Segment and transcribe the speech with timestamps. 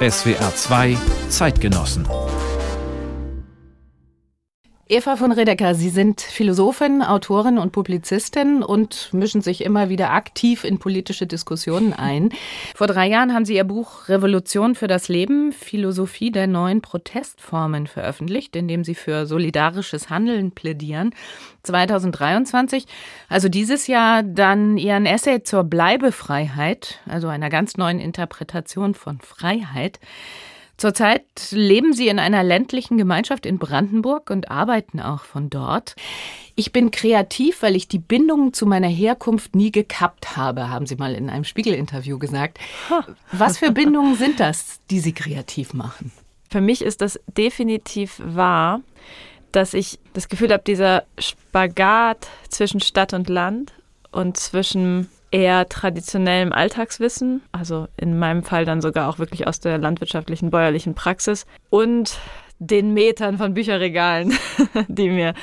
[0.00, 0.96] SWR 2
[1.28, 2.06] Zeitgenossen
[4.90, 10.64] Eva von Redeker, Sie sind Philosophin, Autorin und Publizistin und mischen sich immer wieder aktiv
[10.64, 12.30] in politische Diskussionen ein.
[12.74, 17.86] Vor drei Jahren haben Sie Ihr Buch Revolution für das Leben, Philosophie der neuen Protestformen
[17.86, 21.10] veröffentlicht, in dem Sie für solidarisches Handeln plädieren.
[21.64, 22.86] 2023,
[23.28, 30.00] also dieses Jahr, dann Ihren Essay zur Bleibefreiheit, also einer ganz neuen Interpretation von Freiheit.
[30.78, 35.96] Zurzeit leben Sie in einer ländlichen Gemeinschaft in Brandenburg und arbeiten auch von dort.
[36.54, 40.94] Ich bin kreativ, weil ich die Bindung zu meiner Herkunft nie gekappt habe, haben Sie
[40.94, 42.58] mal in einem Spiegelinterview gesagt.
[43.32, 46.12] Was für Bindungen sind das, die Sie kreativ machen?
[46.48, 48.80] Für mich ist das definitiv wahr,
[49.50, 53.72] dass ich das Gefühl habe, dieser Spagat zwischen Stadt und Land
[54.12, 59.78] und zwischen eher traditionellem Alltagswissen, also in meinem Fall dann sogar auch wirklich aus der
[59.78, 62.18] landwirtschaftlichen, bäuerlichen Praxis und
[62.58, 64.36] den Metern von Bücherregalen,
[64.88, 65.34] die mir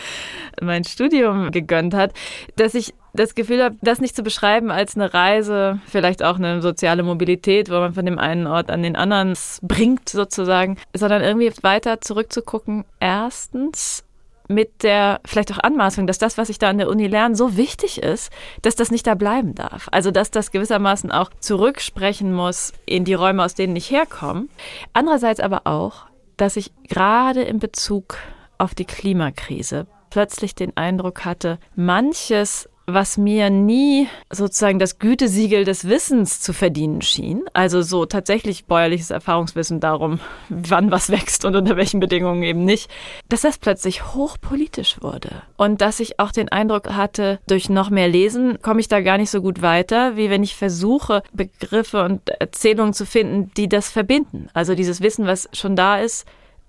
[0.61, 2.13] mein Studium gegönnt hat,
[2.55, 6.61] dass ich das Gefühl habe, das nicht zu beschreiben als eine Reise, vielleicht auch eine
[6.61, 11.51] soziale Mobilität, wo man von dem einen Ort an den anderen bringt sozusagen, sondern irgendwie
[11.61, 12.83] weiter zurückzugucken.
[12.99, 14.04] Erstens
[14.47, 17.57] mit der vielleicht auch Anmaßung, dass das, was ich da an der Uni lerne, so
[17.57, 19.87] wichtig ist, dass das nicht da bleiben darf.
[19.91, 24.47] Also dass das gewissermaßen auch zurücksprechen muss in die Räume, aus denen ich herkomme.
[24.93, 26.05] Andererseits aber auch,
[26.37, 28.17] dass ich gerade in Bezug
[28.57, 35.87] auf die Klimakrise plötzlich den Eindruck hatte, manches was mir nie sozusagen das Gütesiegel des
[35.87, 37.43] Wissens zu verdienen schien.
[37.53, 40.19] Also so tatsächlich bäuerliches Erfahrungswissen darum,
[40.49, 42.89] wann was wächst und unter welchen Bedingungen eben nicht,
[43.29, 45.41] dass das plötzlich hochpolitisch wurde.
[45.57, 49.17] Und dass ich auch den Eindruck hatte, durch noch mehr Lesen komme ich da gar
[49.17, 53.89] nicht so gut weiter, wie wenn ich versuche, Begriffe und Erzählungen zu finden, die das
[53.89, 54.49] verbinden.
[54.53, 56.25] Also dieses Wissen, was schon da ist,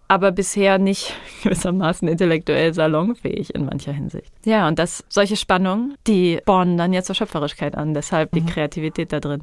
[0.08, 4.32] aber bisher nicht gewissermaßen intellektuell salonfähig in mancher Hinsicht.
[4.44, 8.46] Ja, und das, solche Spannungen, die bornen dann ja zur Schöpferischkeit an, deshalb die mhm.
[8.46, 9.42] Kreativität da drin.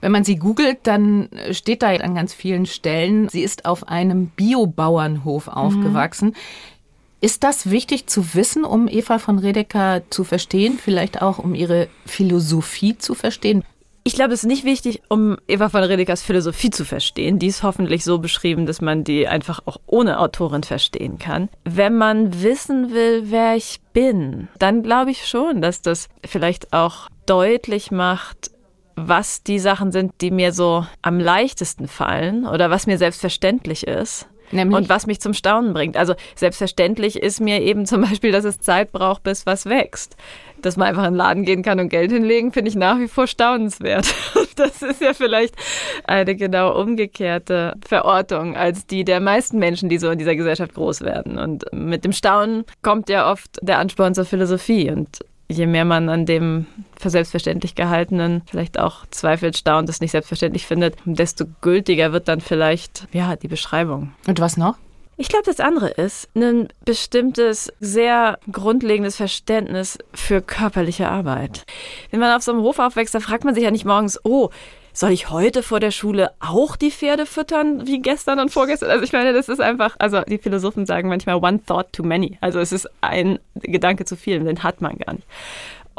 [0.00, 4.28] Wenn man sie googelt, dann steht da an ganz vielen Stellen, sie ist auf einem
[4.28, 5.52] Biobauernhof mhm.
[5.52, 6.28] aufgewachsen.
[6.28, 6.34] Mhm.
[7.22, 11.88] Ist das wichtig zu wissen, um Eva von Redeker zu verstehen, vielleicht auch um ihre
[12.06, 13.62] Philosophie zu verstehen?
[14.02, 17.38] Ich glaube, es ist nicht wichtig, um Eva von Redekers Philosophie zu verstehen.
[17.38, 21.50] Die ist hoffentlich so beschrieben, dass man die einfach auch ohne Autorin verstehen kann.
[21.64, 27.08] Wenn man wissen will, wer ich bin, dann glaube ich schon, dass das vielleicht auch
[27.26, 28.50] deutlich macht,
[28.96, 34.29] was die Sachen sind, die mir so am leichtesten fallen oder was mir selbstverständlich ist.
[34.50, 34.76] Nämlich?
[34.76, 35.96] Und was mich zum Staunen bringt.
[35.96, 40.16] Also selbstverständlich ist mir eben zum Beispiel, dass es Zeit braucht, bis was wächst
[40.62, 43.08] dass man einfach in den Laden gehen kann und Geld hinlegen, finde ich nach wie
[43.08, 44.06] vor staunenswert.
[44.56, 45.54] Das ist ja vielleicht
[46.04, 51.00] eine genau umgekehrte Verortung als die der meisten Menschen, die so in dieser Gesellschaft groß
[51.00, 51.38] werden.
[51.38, 54.90] Und mit dem Staunen kommt ja oft der Ansporn zur Philosophie.
[54.90, 56.66] Und je mehr man an dem
[56.98, 62.40] für selbstverständlich gehaltenen vielleicht auch zweifelt, staunt, es nicht selbstverständlich findet, desto gültiger wird dann
[62.40, 64.12] vielleicht ja die Beschreibung.
[64.26, 64.76] Und was noch?
[65.16, 71.66] Ich glaube, das andere ist ein bestimmtes, sehr grundlegendes Verständnis für körperliche Arbeit.
[72.10, 74.48] Wenn man auf so einem Hof aufwächst, da fragt man sich ja nicht morgens, oh,
[74.92, 78.90] soll ich heute vor der Schule auch die Pferde füttern wie gestern und vorgestern?
[78.90, 82.38] Also ich meine, das ist einfach, also die Philosophen sagen manchmal one thought too many.
[82.40, 85.26] Also es ist ein Gedanke zu viel, den hat man gar nicht.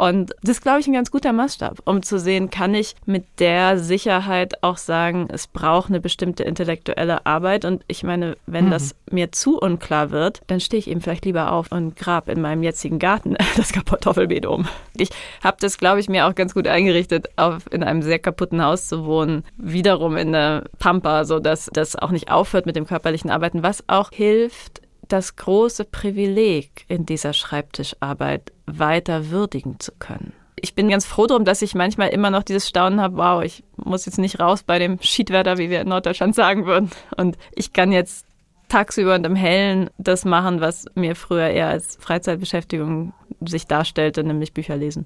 [0.02, 3.24] Und das ist, glaube ich, ein ganz guter Maßstab, um zu sehen, kann ich mit
[3.38, 7.66] der Sicherheit auch sagen, es braucht eine bestimmte intellektuelle Arbeit.
[7.66, 8.72] Und ich meine, wenn mhm.
[8.72, 12.42] das mir zu unklar wird, dann stehe ich eben vielleicht lieber auf und grab in
[12.42, 14.68] meinem jetzigen Garten das Kartoffelbeet um.
[14.98, 15.10] Ich
[15.44, 18.88] habe das, glaube ich, mir auch ganz gut eingerichtet, auf, in einem sehr kaputten Haus
[18.88, 23.62] zu wohnen, wiederum in der Pampa, sodass das auch nicht aufhört mit dem körperlichen Arbeiten,
[23.62, 30.34] was auch hilft, das große Privileg in dieser Schreibtischarbeit weiter würdigen zu können.
[30.56, 33.64] Ich bin ganz froh darum, dass ich manchmal immer noch dieses Staunen habe, wow, ich
[33.78, 36.92] muss jetzt nicht raus bei dem Schiedwetter, wie wir in Norddeutschland sagen würden.
[37.18, 38.26] Und ich kann jetzt
[38.72, 43.14] tagsüber und im Hellen das machen, was mir früher eher als Freizeitbeschäftigung
[43.46, 45.06] sich darstellte, nämlich Bücher lesen.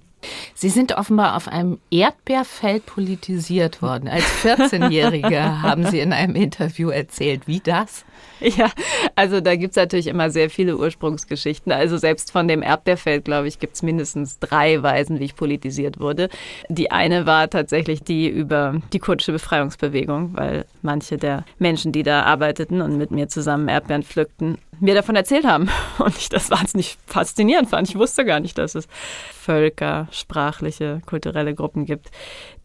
[0.53, 4.07] Sie sind offenbar auf einem Erdbeerfeld politisiert worden.
[4.07, 7.47] Als 14-Jährige haben Sie in einem Interview erzählt.
[7.47, 8.05] Wie das?
[8.39, 8.69] Ja,
[9.15, 11.71] also da gibt es natürlich immer sehr viele Ursprungsgeschichten.
[11.71, 15.99] Also selbst von dem Erdbeerfeld, glaube ich, gibt es mindestens drei Weisen, wie ich politisiert
[15.99, 16.29] wurde.
[16.67, 22.23] Die eine war tatsächlich die über die kurdische Befreiungsbewegung, weil manche der Menschen, die da
[22.23, 25.69] arbeiteten und mit mir zusammen Erdbeeren pflückten, mir davon erzählt haben.
[25.99, 27.89] Und ich das wahnsinnig faszinierend fand.
[27.89, 28.87] Ich wusste gar nicht, dass es
[29.33, 32.11] Völker, sprachliche, kulturelle Gruppen gibt,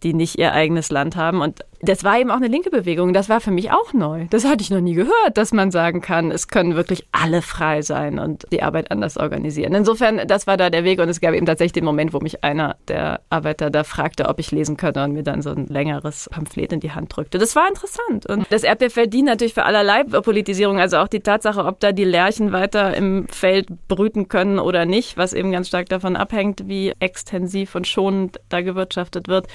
[0.02, 1.41] die nicht ihr eigenes Land haben.
[1.41, 3.12] Und das war eben auch eine linke Bewegung.
[3.12, 4.26] Das war für mich auch neu.
[4.31, 7.81] Das hatte ich noch nie gehört, dass man sagen kann, es können wirklich alle frei
[7.81, 9.75] sein und die Arbeit anders organisieren.
[9.75, 11.00] Insofern, das war da der Weg.
[11.00, 14.38] Und es gab eben tatsächlich den Moment, wo mich einer der Arbeiter da fragte, ob
[14.38, 17.38] ich lesen könnte und mir dann so ein längeres Pamphlet in die Hand drückte.
[17.38, 18.26] Das war interessant.
[18.26, 20.79] Und das Erdbeerfeld dient natürlich für allerlei Politisierung.
[20.79, 25.17] Also auch die Tatsache, ob da die Lerchen weiter im Feld brüten können oder nicht,
[25.17, 29.46] was eben ganz stark davon abhängt, wie extensiv und schonend da gewirtschaftet wird.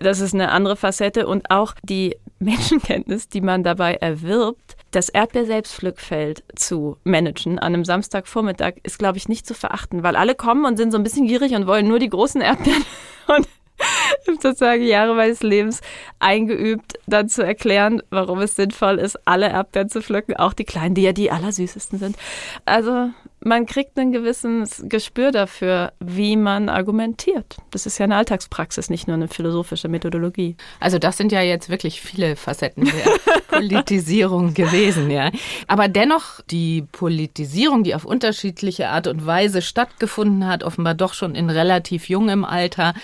[0.00, 6.44] Das ist eine andere Facette und auch die Menschenkenntnis, die man dabei erwirbt, das Erdbeer-Selbstpflückfeld
[6.54, 10.76] zu managen an einem Samstagvormittag ist, glaube ich, nicht zu verachten, weil alle kommen und
[10.76, 12.84] sind so ein bisschen gierig und wollen nur die großen Erdbeeren
[13.36, 13.48] und
[14.26, 15.80] sozusagen Jahre meines Lebens
[16.18, 20.94] eingeübt, dann zu erklären, warum es sinnvoll ist, alle Erdbeeren zu pflücken, auch die kleinen,
[20.94, 22.16] die ja die allersüßesten sind.
[22.64, 23.10] Also
[23.46, 27.56] man kriegt ein gewisses Gespür dafür, wie man argumentiert.
[27.70, 30.56] Das ist ja eine Alltagspraxis, nicht nur eine philosophische Methodologie.
[30.80, 35.30] Also das sind ja jetzt wirklich viele Facetten der Politisierung gewesen, ja.
[35.68, 41.36] Aber dennoch die Politisierung, die auf unterschiedliche Art und Weise stattgefunden hat, offenbar doch schon
[41.36, 42.94] in relativ jungem Alter,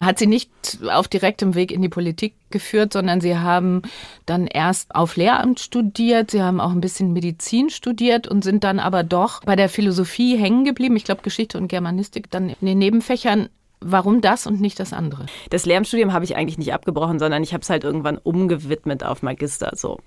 [0.00, 0.50] hat sie nicht
[0.90, 3.82] auf direktem Weg in die Politik geführt, sondern sie haben
[4.26, 8.78] dann erst auf Lehramt studiert, sie haben auch ein bisschen Medizin studiert und sind dann
[8.78, 10.96] aber doch bei der Philosophie hängen geblieben.
[10.96, 13.48] Ich glaube, Geschichte und Germanistik dann in den Nebenfächern
[13.84, 15.26] Warum das und nicht das andere?
[15.50, 19.22] Das Lehramtsstudium habe ich eigentlich nicht abgebrochen, sondern ich habe es halt irgendwann umgewidmet auf
[19.22, 19.98] Magister so.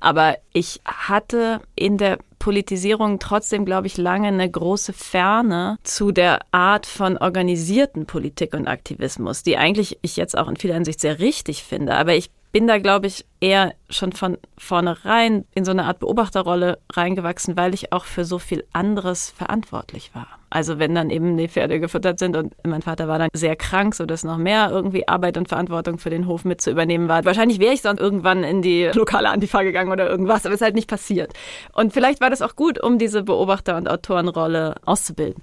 [0.00, 6.40] Aber ich hatte in der Politisierung trotzdem, glaube ich, lange eine große Ferne zu der
[6.50, 11.20] Art von organisierten Politik und Aktivismus, die eigentlich ich jetzt auch in vieler Hinsicht sehr
[11.20, 11.94] richtig finde.
[11.94, 16.78] Aber ich bin da, glaube ich, eher schon von vornherein in so eine Art Beobachterrolle
[16.92, 20.26] reingewachsen, weil ich auch für so viel anderes verantwortlich war.
[20.52, 23.94] Also wenn dann eben die Pferde gefüttert sind und mein Vater war dann sehr krank,
[23.94, 27.24] sodass noch mehr irgendwie Arbeit und Verantwortung für den Hof mit zu übernehmen war.
[27.24, 30.64] Wahrscheinlich wäre ich sonst irgendwann in die lokale Antifa gegangen oder irgendwas, aber es ist
[30.64, 31.32] halt nicht passiert.
[31.72, 35.42] Und vielleicht war das auch gut, um diese Beobachter- und Autorenrolle auszubilden.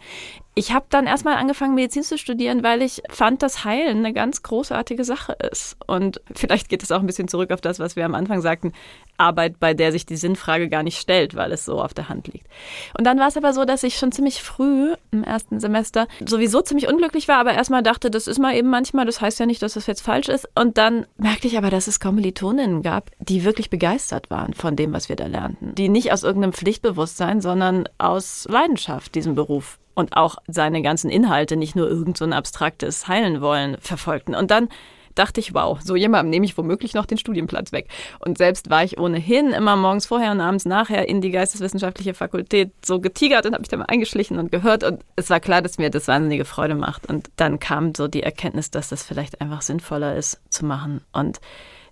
[0.56, 4.44] Ich habe dann erstmal angefangen, Medizin zu studieren, weil ich fand, dass Heilen eine ganz
[4.44, 5.78] großartige Sache ist.
[5.88, 8.74] Und vielleicht geht es auch ein bisschen zurück auf das, was wir am Anfang sagten.
[9.18, 12.28] Arbeit, bei der sich die Sinnfrage gar nicht stellt, weil es so auf der Hand
[12.28, 12.48] liegt.
[12.98, 16.62] Und dann war es aber so, dass ich schon ziemlich früh im ersten Semester sowieso
[16.62, 19.62] ziemlich unglücklich war, aber erstmal dachte, das ist mal eben manchmal, das heißt ja nicht,
[19.62, 20.48] dass das jetzt falsch ist.
[20.56, 24.94] Und dann merkte ich aber, dass es Kommilitoninnen gab, die wirklich begeistert waren von dem,
[24.94, 25.76] was wir da lernten.
[25.76, 31.58] Die nicht aus irgendeinem Pflichtbewusstsein, sondern aus Leidenschaft diesen Beruf und auch seine ganzen Inhalte,
[31.58, 34.36] nicht nur irgend so ein abstraktes Heilen wollen, verfolgten.
[34.36, 34.70] Und dann
[35.16, 37.90] dachte ich, wow, so jemandem nehme ich womöglich noch den Studienplatz weg.
[38.20, 42.72] Und selbst war ich ohnehin immer morgens vorher und abends nachher in die geisteswissenschaftliche Fakultät
[42.84, 44.84] so getigert und habe mich da mal eingeschlichen und gehört.
[44.84, 47.08] Und es war klar, dass mir das wahnsinnige Freude macht.
[47.08, 51.02] Und dann kam so die Erkenntnis, dass das vielleicht einfach sinnvoller ist zu machen.
[51.12, 51.42] Und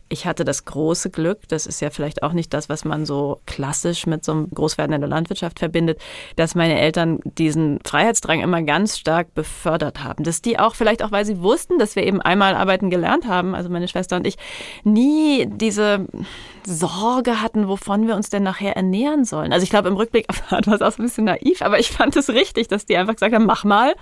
[0.09, 3.41] ich hatte das große Glück, das ist ja vielleicht auch nicht das, was man so
[3.45, 5.99] klassisch mit so einem Großwerden in der Landwirtschaft verbindet,
[6.35, 10.23] dass meine Eltern diesen Freiheitsdrang immer ganz stark befördert haben.
[10.23, 13.55] Dass die auch, vielleicht auch, weil sie wussten, dass wir eben einmal arbeiten gelernt haben,
[13.55, 14.37] also meine Schwester und ich,
[14.83, 16.05] nie diese
[16.67, 19.53] Sorge hatten, wovon wir uns denn nachher ernähren sollen.
[19.53, 22.29] Also ich glaube, im Rückblick war es auch ein bisschen naiv, aber ich fand es
[22.29, 23.95] richtig, dass die einfach gesagt haben, mach mal,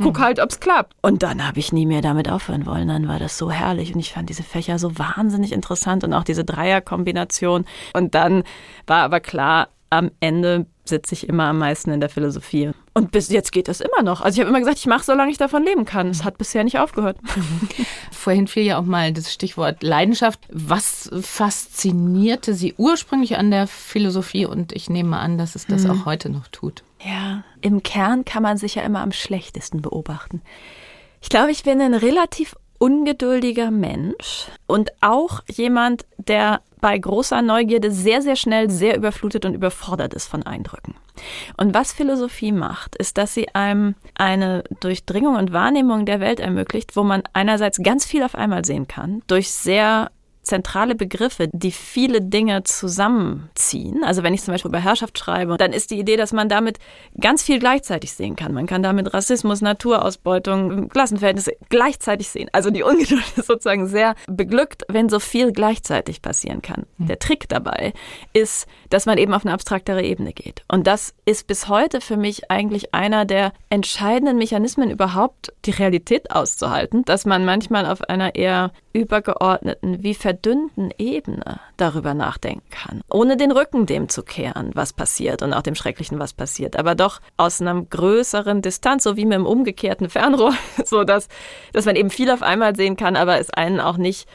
[0.00, 0.22] guck mhm.
[0.22, 0.94] halt, ob's klappt.
[1.02, 2.86] Und dann habe ich nie mehr damit aufhören wollen.
[2.86, 6.24] Dann war das so herrlich und ich fand diese Fächer so wahnsinnig interessant und auch
[6.24, 7.64] diese Dreierkombination.
[7.92, 8.44] Und dann
[8.86, 12.70] war aber klar, am Ende sitze ich immer am meisten in der Philosophie.
[12.94, 14.20] Und bis jetzt geht das immer noch.
[14.20, 16.08] Also ich habe immer gesagt, ich mache, solange ich davon leben kann.
[16.08, 17.18] Es hat bisher nicht aufgehört.
[18.10, 20.40] Vorhin fiel ja auch mal das Stichwort Leidenschaft.
[20.50, 24.46] Was faszinierte Sie ursprünglich an der Philosophie?
[24.46, 25.90] Und ich nehme an, dass es das mhm.
[25.90, 26.82] auch heute noch tut.
[27.04, 30.40] Ja, im Kern kann man sich ja immer am schlechtesten beobachten.
[31.20, 37.90] Ich glaube, ich bin ein relativ ungeduldiger Mensch und auch jemand, der bei großer Neugierde
[37.90, 40.94] sehr, sehr schnell sehr überflutet und überfordert ist von Eindrücken.
[41.56, 46.96] Und was Philosophie macht, ist, dass sie einem eine Durchdringung und Wahrnehmung der Welt ermöglicht,
[46.96, 50.10] wo man einerseits ganz viel auf einmal sehen kann, durch sehr
[50.42, 54.02] zentrale Begriffe, die viele Dinge zusammenziehen.
[54.04, 56.78] Also wenn ich zum Beispiel über Herrschaft schreibe, dann ist die Idee, dass man damit
[57.20, 58.52] ganz viel gleichzeitig sehen kann.
[58.52, 62.48] Man kann damit Rassismus, Naturausbeutung, Klassenverhältnisse gleichzeitig sehen.
[62.52, 66.86] Also die Ungeduld ist sozusagen sehr beglückt, wenn so viel gleichzeitig passieren kann.
[66.98, 67.06] Hm.
[67.06, 67.92] Der Trick dabei
[68.32, 70.62] ist, dass man eben auf eine abstraktere Ebene geht.
[70.68, 76.30] Und das ist bis heute für mich eigentlich einer der entscheidenden Mechanismen überhaupt, die Realität
[76.32, 83.36] auszuhalten, dass man manchmal auf einer eher übergeordneten, wie verdünnten Ebene darüber nachdenken kann, ohne
[83.36, 87.20] den Rücken dem zu kehren, was passiert und auch dem Schrecklichen, was passiert, aber doch
[87.36, 90.54] aus einer größeren Distanz, so wie mit einem umgekehrten Fernrohr,
[90.86, 91.28] so dass,
[91.74, 94.26] dass man eben viel auf einmal sehen kann, aber es einen auch nicht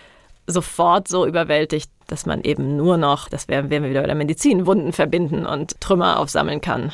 [0.47, 4.65] sofort so überwältigt, dass man eben nur noch, das wären wir wieder bei der Medizin,
[4.65, 6.93] Wunden verbinden und Trümmer aufsammeln kann.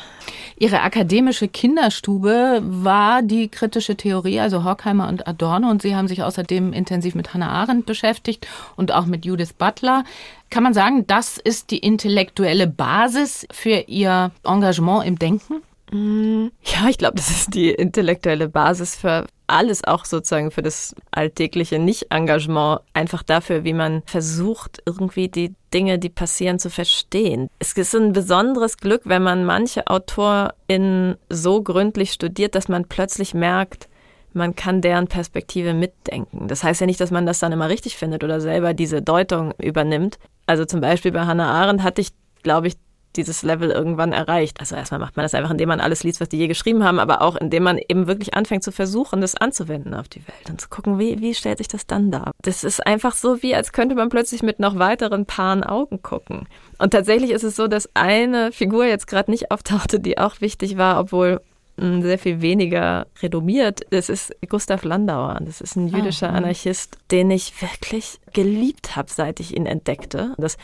[0.58, 6.24] Ihre akademische Kinderstube war die kritische Theorie, also Horkheimer und Adorno, und Sie haben sich
[6.24, 10.04] außerdem intensiv mit Hannah Arendt beschäftigt und auch mit Judith Butler.
[10.50, 15.62] Kann man sagen, das ist die intellektuelle Basis für Ihr Engagement im Denken?
[15.92, 20.96] Mm, ja, ich glaube, das ist die intellektuelle Basis für alles, auch sozusagen für das
[21.12, 27.50] alltägliche Nicht-Engagement, einfach dafür, wie man versucht, irgendwie die Dinge, die passieren, zu verstehen.
[27.60, 33.34] Es ist ein besonderes Glück, wenn man manche AutorInnen so gründlich studiert, dass man plötzlich
[33.34, 33.88] merkt,
[34.34, 36.48] man kann deren Perspektive mitdenken.
[36.48, 39.54] Das heißt ja nicht, dass man das dann immer richtig findet oder selber diese Deutung
[39.60, 40.18] übernimmt.
[40.48, 42.10] Also zum Beispiel bei Hannah Arendt hatte ich,
[42.42, 42.74] glaube ich,
[43.18, 44.60] dieses Level irgendwann erreicht.
[44.60, 47.00] Also erstmal macht man das einfach, indem man alles liest, was die je geschrieben haben,
[47.00, 50.60] aber auch indem man eben wirklich anfängt zu versuchen, das anzuwenden auf die Welt und
[50.60, 52.32] zu gucken, wie, wie stellt sich das dann dar.
[52.42, 56.48] Das ist einfach so, wie als könnte man plötzlich mit noch weiteren Paaren Augen gucken.
[56.80, 60.78] Und tatsächlich ist es so, dass eine Figur jetzt gerade nicht auftauchte, die auch wichtig
[60.78, 61.40] war, obwohl
[61.78, 63.82] hm, sehr viel weniger renommiert.
[63.90, 65.40] Das ist Gustav Landauer.
[65.42, 70.36] Das ist ein jüdischer ah, Anarchist, den ich wirklich geliebt habe, seit ich ihn entdeckte.
[70.38, 70.58] Das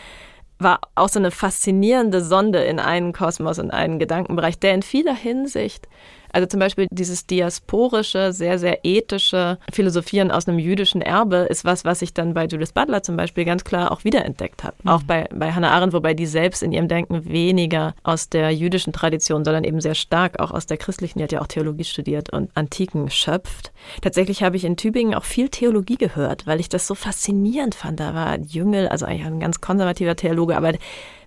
[0.60, 5.16] war auch so eine faszinierende Sonde in einen Kosmos und einen Gedankenbereich, der in vieler
[5.16, 5.88] Hinsicht
[6.32, 11.86] also zum Beispiel dieses diasporische, sehr, sehr ethische Philosophieren aus einem jüdischen Erbe ist was,
[11.86, 14.76] was ich dann bei Judith Butler zum Beispiel ganz klar auch wiederentdeckt habe.
[14.84, 14.90] Mhm.
[14.90, 18.94] Auch bei, bei Hannah Arendt, wobei die selbst in ihrem Denken weniger aus der jüdischen
[18.94, 22.32] Tradition, sondern eben sehr stark auch aus der christlichen, die hat ja auch Theologie studiert
[22.32, 23.72] und Antiken schöpft.
[24.02, 28.00] Tatsächlich habe ich in Tübingen auch viel Theologie gehört, weil ich das so faszinierend fand.
[28.00, 30.74] Da war Jüngel, also eigentlich ein ganz konservativer Theologe, aber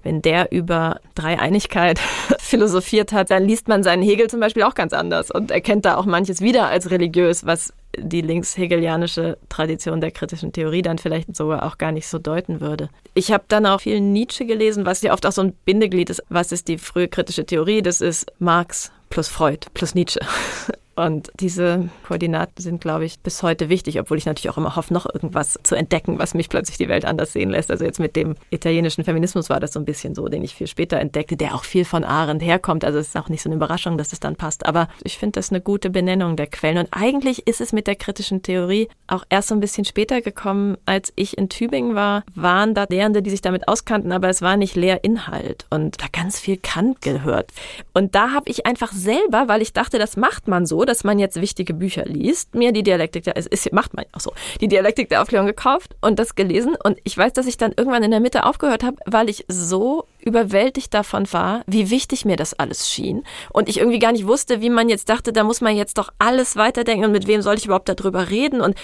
[0.02, 1.98] wenn der über Dreieinigkeit
[2.38, 5.96] philosophiert hat, dann liest man seinen Hegel zum Beispiel auch ganz anders und erkennt da
[5.96, 11.64] auch manches wieder als religiös, was die linkshegelianische Tradition der kritischen Theorie dann vielleicht sogar
[11.64, 12.88] auch gar nicht so deuten würde.
[13.14, 16.22] Ich habe dann auch viel Nietzsche gelesen, was ja oft auch so ein Bindeglied ist.
[16.28, 17.82] Was ist die frühe kritische Theorie?
[17.82, 20.20] Das ist Marx plus Freud plus Nietzsche.
[20.94, 24.92] Und diese Koordinaten sind, glaube ich, bis heute wichtig, obwohl ich natürlich auch immer hoffe,
[24.92, 27.70] noch irgendwas zu entdecken, was mich plötzlich die Welt anders sehen lässt.
[27.70, 30.66] Also jetzt mit dem italienischen Feminismus war das so ein bisschen so, den ich viel
[30.66, 32.84] später entdeckte, der auch viel von Arendt herkommt.
[32.84, 34.66] Also es ist auch nicht so eine Überraschung, dass es dann passt.
[34.66, 36.78] Aber ich finde das eine gute Benennung der Quellen.
[36.78, 40.76] Und eigentlich ist es mit der kritischen Theorie auch erst so ein bisschen später gekommen,
[40.84, 44.56] als ich in Tübingen war, waren da Lehrende, die sich damit auskannten, aber es war
[44.56, 47.50] nicht Lehrinhalt und da ganz viel Kant gehört.
[47.94, 51.18] Und da habe ich einfach selber, weil ich dachte, das macht man so, dass man
[51.18, 54.68] jetzt wichtige Bücher liest, mir die Dialektik der, es ist, macht man auch so, die
[54.68, 56.76] Dialektik der Aufklärung gekauft und das gelesen.
[56.82, 60.06] Und ich weiß, dass ich dann irgendwann in der Mitte aufgehört habe, weil ich so
[60.20, 63.24] überwältigt davon war, wie wichtig mir das alles schien.
[63.50, 66.10] Und ich irgendwie gar nicht wusste, wie man jetzt dachte, da muss man jetzt doch
[66.18, 68.60] alles weiterdenken und mit wem soll ich überhaupt darüber reden.
[68.60, 68.76] Und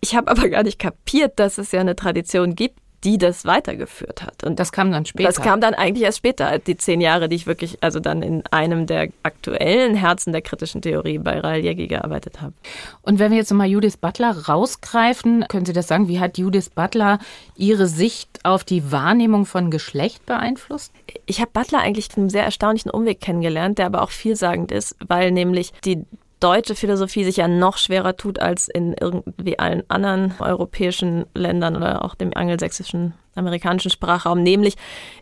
[0.00, 4.22] ich habe aber gar nicht kapiert, dass es ja eine Tradition gibt, die das weitergeführt
[4.22, 4.44] hat.
[4.44, 5.28] Und das kam dann später.
[5.28, 8.44] Das kam dann eigentlich erst später, die zehn Jahre, die ich wirklich, also dann in
[8.50, 12.52] einem der aktuellen Herzen der kritischen Theorie bei Rael Jägi gearbeitet habe.
[13.02, 16.70] Und wenn wir jetzt mal Judith Butler rausgreifen, können Sie das sagen, wie hat Judith
[16.70, 17.18] Butler
[17.56, 20.92] ihre Sicht auf die Wahrnehmung von Geschlecht beeinflusst?
[21.26, 25.32] Ich habe Butler eigentlich einen sehr erstaunlichen Umweg kennengelernt, der aber auch vielsagend ist, weil
[25.32, 26.04] nämlich die
[26.42, 32.04] deutsche Philosophie sich ja noch schwerer tut als in irgendwie allen anderen europäischen Ländern oder
[32.04, 34.74] auch dem angelsächsischen amerikanischen Sprachraum, nämlich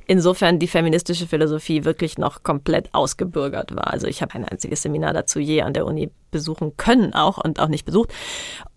[0.06, 3.92] insofern die feministische Philosophie wirklich noch komplett ausgebürgert war.
[3.92, 7.60] Also ich habe ein einziges Seminar dazu je an der Uni besuchen können auch und
[7.60, 8.12] auch nicht besucht.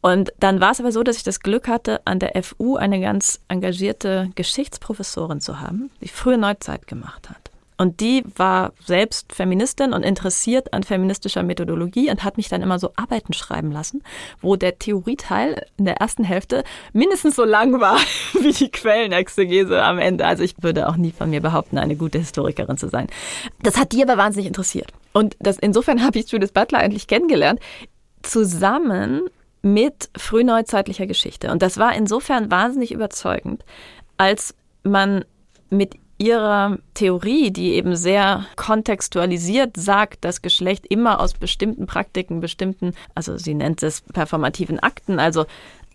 [0.02, 3.00] Und dann war es aber so, dass ich das Glück hatte, an der FU eine
[3.00, 7.53] ganz engagierte Geschichtsprofessorin zu haben, die frühe Neuzeit gemacht hat.
[7.78, 12.80] Und die war selbst Feministin und interessiert an feministischer Methodologie und hat mich dann immer
[12.80, 14.04] so Arbeiten schreiben lassen,
[14.42, 16.64] wo der Theorieteil in der ersten Hälfte
[16.94, 17.98] mindestens so lang war
[18.40, 20.26] wie die Quellenexegese am Ende.
[20.26, 23.08] Also ich würde auch nie von mir behaupten, eine gute Historikerin zu sein.
[23.62, 24.92] Das hat die aber wahnsinnig interessiert.
[25.14, 27.60] Und das, insofern habe ich Judith Butler eigentlich kennengelernt,
[28.24, 29.30] zusammen
[29.62, 31.52] mit frühneuzeitlicher Geschichte.
[31.52, 33.64] Und das war insofern wahnsinnig überzeugend,
[34.18, 34.54] als
[34.84, 35.24] man
[35.70, 42.94] mit ihrer Theorie, die eben sehr kontextualisiert sagt, dass Geschlecht immer aus bestimmten Praktiken, bestimmten,
[43.14, 45.46] also sie nennt es performativen Akten, also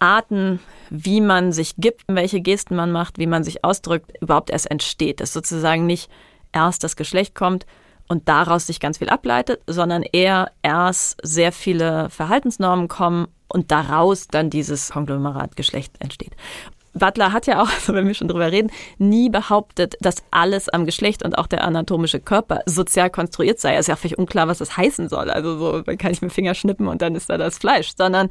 [0.01, 4.71] Arten, wie man sich gibt, welche Gesten man macht, wie man sich ausdrückt, überhaupt erst
[4.71, 5.21] entsteht.
[5.21, 6.11] Dass sozusagen nicht
[6.53, 7.67] erst das Geschlecht kommt
[8.07, 14.29] und daraus sich ganz viel ableitet, sondern eher erst sehr viele Verhaltensnormen kommen und daraus
[14.29, 16.37] dann dieses Konglomerat Geschlecht entsteht.
[16.95, 20.87] Butler hat ja auch, also wenn wir schon drüber reden, nie behauptet, dass alles am
[20.87, 23.75] Geschlecht und auch der anatomische Körper sozial konstruiert sei.
[23.75, 25.31] Es ist ja völlig unklar, was das heißen soll.
[25.31, 27.93] Also so, kann ich mit dem Finger schnippen und dann ist da das Fleisch.
[27.97, 28.29] Sondern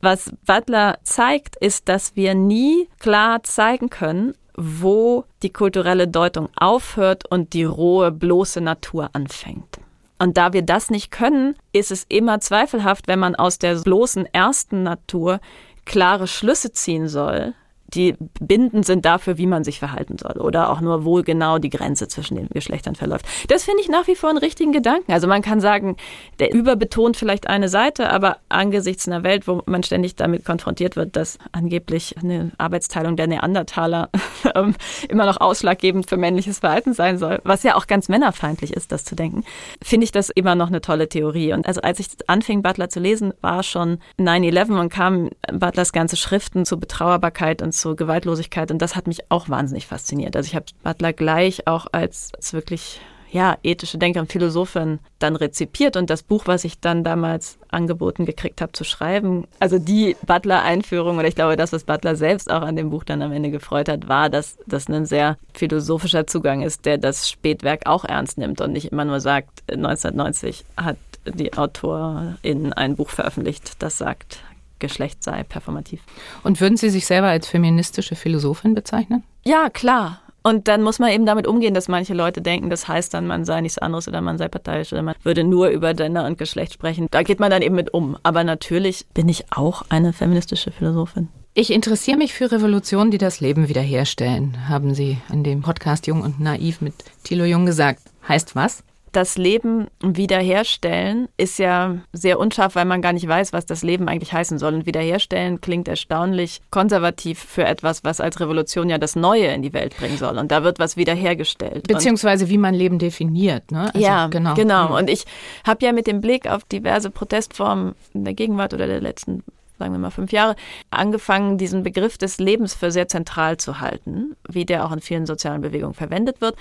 [0.00, 7.30] was Butler zeigt, ist, dass wir nie klar zeigen können, wo die kulturelle Deutung aufhört
[7.30, 9.78] und die rohe, bloße Natur anfängt.
[10.18, 14.26] Und da wir das nicht können, ist es immer zweifelhaft, wenn man aus der bloßen
[14.26, 15.40] ersten Natur
[15.84, 17.54] klare Schlüsse ziehen soll,
[17.94, 21.70] die bindend sind dafür, wie man sich verhalten soll oder auch nur, wo genau die
[21.70, 23.26] Grenze zwischen den Geschlechtern verläuft.
[23.48, 25.10] Das finde ich nach wie vor einen richtigen Gedanken.
[25.12, 25.96] Also man kann sagen,
[26.38, 31.16] der überbetont vielleicht eine Seite, aber angesichts einer Welt, wo man ständig damit konfrontiert wird,
[31.16, 34.10] dass angeblich eine Arbeitsteilung der Neandertaler
[34.54, 34.74] ähm,
[35.08, 39.04] immer noch ausschlaggebend für männliches Verhalten sein soll, was ja auch ganz männerfeindlich ist, das
[39.04, 39.44] zu denken,
[39.82, 41.54] finde ich das immer noch eine tolle Theorie.
[41.54, 46.16] Und also als ich anfing, Butler zu lesen, war schon 9-11 und kamen Butlers ganze
[46.16, 48.70] Schriften zur Betrauerbarkeit und zur Gewaltlosigkeit.
[48.70, 50.36] Und das hat mich auch wahnsinnig fasziniert.
[50.36, 55.96] Also ich habe Butler gleich auch als, als wirklich ja, ethische Denkerin, Philosophin dann rezipiert
[55.96, 61.18] und das Buch, was ich dann damals angeboten gekriegt habe zu schreiben, also die Butler-Einführung
[61.18, 63.88] oder ich glaube, das, was Butler selbst auch an dem Buch dann am Ende gefreut
[63.88, 68.60] hat, war, dass das ein sehr philosophischer Zugang ist, der das Spätwerk auch ernst nimmt
[68.60, 74.40] und nicht immer nur sagt, 1990 hat die Autorin ein Buch veröffentlicht, das sagt,
[74.78, 76.00] Geschlecht sei performativ.
[76.42, 79.24] Und würden Sie sich selber als feministische Philosophin bezeichnen?
[79.44, 80.20] Ja, klar.
[80.42, 83.44] Und dann muss man eben damit umgehen, dass manche Leute denken, das heißt dann, man
[83.44, 86.72] sei nichts anderes oder man sei parteiisch oder man würde nur über Gender und Geschlecht
[86.72, 87.08] sprechen.
[87.10, 88.16] Da geht man dann eben mit um.
[88.22, 91.28] Aber natürlich bin ich auch eine feministische Philosophin.
[91.54, 96.22] Ich interessiere mich für Revolutionen, die das Leben wiederherstellen, haben Sie in dem Podcast Jung
[96.22, 96.94] und Naiv mit
[97.24, 98.00] Thilo Jung gesagt.
[98.28, 98.84] Heißt was?
[99.12, 104.08] Das Leben wiederherstellen ist ja sehr unscharf, weil man gar nicht weiß, was das Leben
[104.08, 104.74] eigentlich heißen soll.
[104.74, 109.72] Und wiederherstellen klingt erstaunlich konservativ für etwas, was als Revolution ja das Neue in die
[109.72, 110.38] Welt bringen soll.
[110.38, 111.86] Und da wird was wiederhergestellt.
[111.86, 113.70] Beziehungsweise Und wie man Leben definiert.
[113.70, 113.92] Ne?
[113.94, 114.54] Also, ja, genau.
[114.54, 114.96] genau.
[114.96, 115.24] Und ich
[115.66, 119.42] habe ja mit dem Blick auf diverse Protestformen in der Gegenwart oder der letzten
[119.78, 120.56] sagen wir mal fünf Jahre,
[120.90, 125.24] angefangen, diesen Begriff des Lebens für sehr zentral zu halten, wie der auch in vielen
[125.24, 126.56] sozialen Bewegungen verwendet wird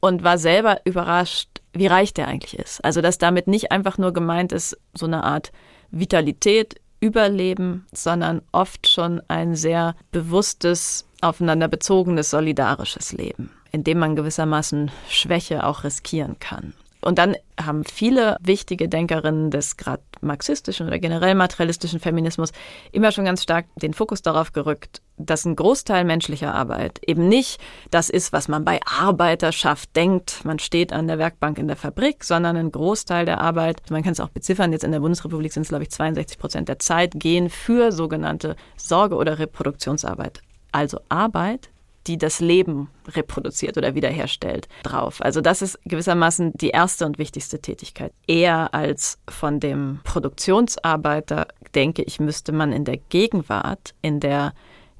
[0.00, 2.84] und war selber überrascht, wie reich der eigentlich ist.
[2.84, 5.52] Also, dass damit nicht einfach nur gemeint ist, so eine Art
[5.90, 14.16] Vitalität, Überleben, sondern oft schon ein sehr bewusstes, aufeinander bezogenes, solidarisches Leben, in dem man
[14.16, 16.74] gewissermaßen Schwäche auch riskieren kann.
[17.00, 22.50] Und dann haben viele wichtige Denkerinnen des gerade marxistischen oder generell materialistischen Feminismus
[22.90, 27.60] immer schon ganz stark den Fokus darauf gerückt, dass ein Großteil menschlicher Arbeit eben nicht
[27.90, 32.24] das ist, was man bei Arbeiterschaft denkt, man steht an der Werkbank in der Fabrik,
[32.24, 35.62] sondern ein Großteil der Arbeit, man kann es auch beziffern, jetzt in der Bundesrepublik sind
[35.62, 40.40] es, glaube ich, 62 Prozent der Zeit, gehen für sogenannte Sorge- oder Reproduktionsarbeit.
[40.72, 41.70] Also Arbeit,
[42.08, 45.22] die das Leben reproduziert oder wiederherstellt, drauf.
[45.22, 48.12] Also das ist gewissermaßen die erste und wichtigste Tätigkeit.
[48.26, 54.54] Eher als von dem Produktionsarbeiter, denke ich, müsste man in der Gegenwart, in der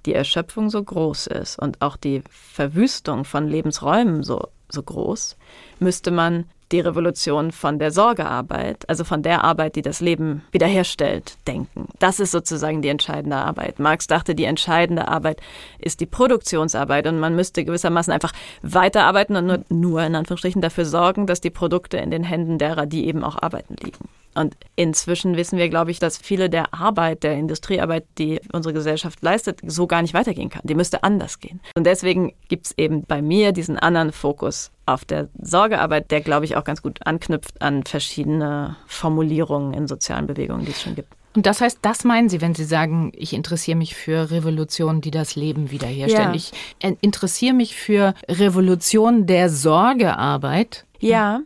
[0.09, 5.37] die Erschöpfung so groß ist und auch die Verwüstung von Lebensräumen so, so groß,
[5.81, 11.37] müsste man die Revolution von der Sorgearbeit, also von der Arbeit, die das Leben wiederherstellt,
[11.47, 11.89] denken.
[11.99, 13.79] Das ist sozusagen die entscheidende Arbeit.
[13.79, 15.43] Marx dachte, die entscheidende Arbeit
[15.79, 20.87] ist die Produktionsarbeit und man müsste gewissermaßen einfach weiterarbeiten und nur, nur in Anführungsstrichen dafür
[20.87, 24.09] sorgen, dass die Produkte in den Händen derer, die eben auch arbeiten, liegen.
[24.35, 29.23] Und inzwischen wissen wir, glaube ich, dass viele der Arbeit, der Industriearbeit, die unsere Gesellschaft
[29.23, 30.63] leistet, so gar nicht weitergehen kann.
[30.65, 31.61] Die müsste anders gehen.
[31.75, 36.45] Und deswegen gibt es eben bei mir diesen anderen Fokus auf der Sorgearbeit, der, glaube
[36.45, 41.13] ich, auch ganz gut anknüpft an verschiedene Formulierungen in sozialen Bewegungen, die es schon gibt.
[41.35, 45.11] Und das heißt, das meinen Sie, wenn Sie sagen, ich interessiere mich für Revolutionen, die
[45.11, 46.31] das Leben wiederherstellen.
[46.31, 46.35] Ja.
[46.35, 46.53] Ich
[47.01, 50.85] interessiere mich für Revolutionen der Sorgearbeit.
[51.01, 51.43] Ja,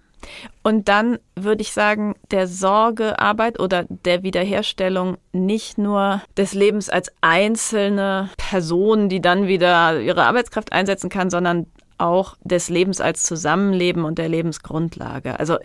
[0.62, 7.12] und dann würde ich sagen, der Sorgearbeit oder der Wiederherstellung nicht nur des Lebens als
[7.20, 11.66] einzelne Person, die dann wieder ihre Arbeitskraft einsetzen kann, sondern
[11.98, 15.38] auch des Lebens als Zusammenleben und der Lebensgrundlage.
[15.38, 15.58] Also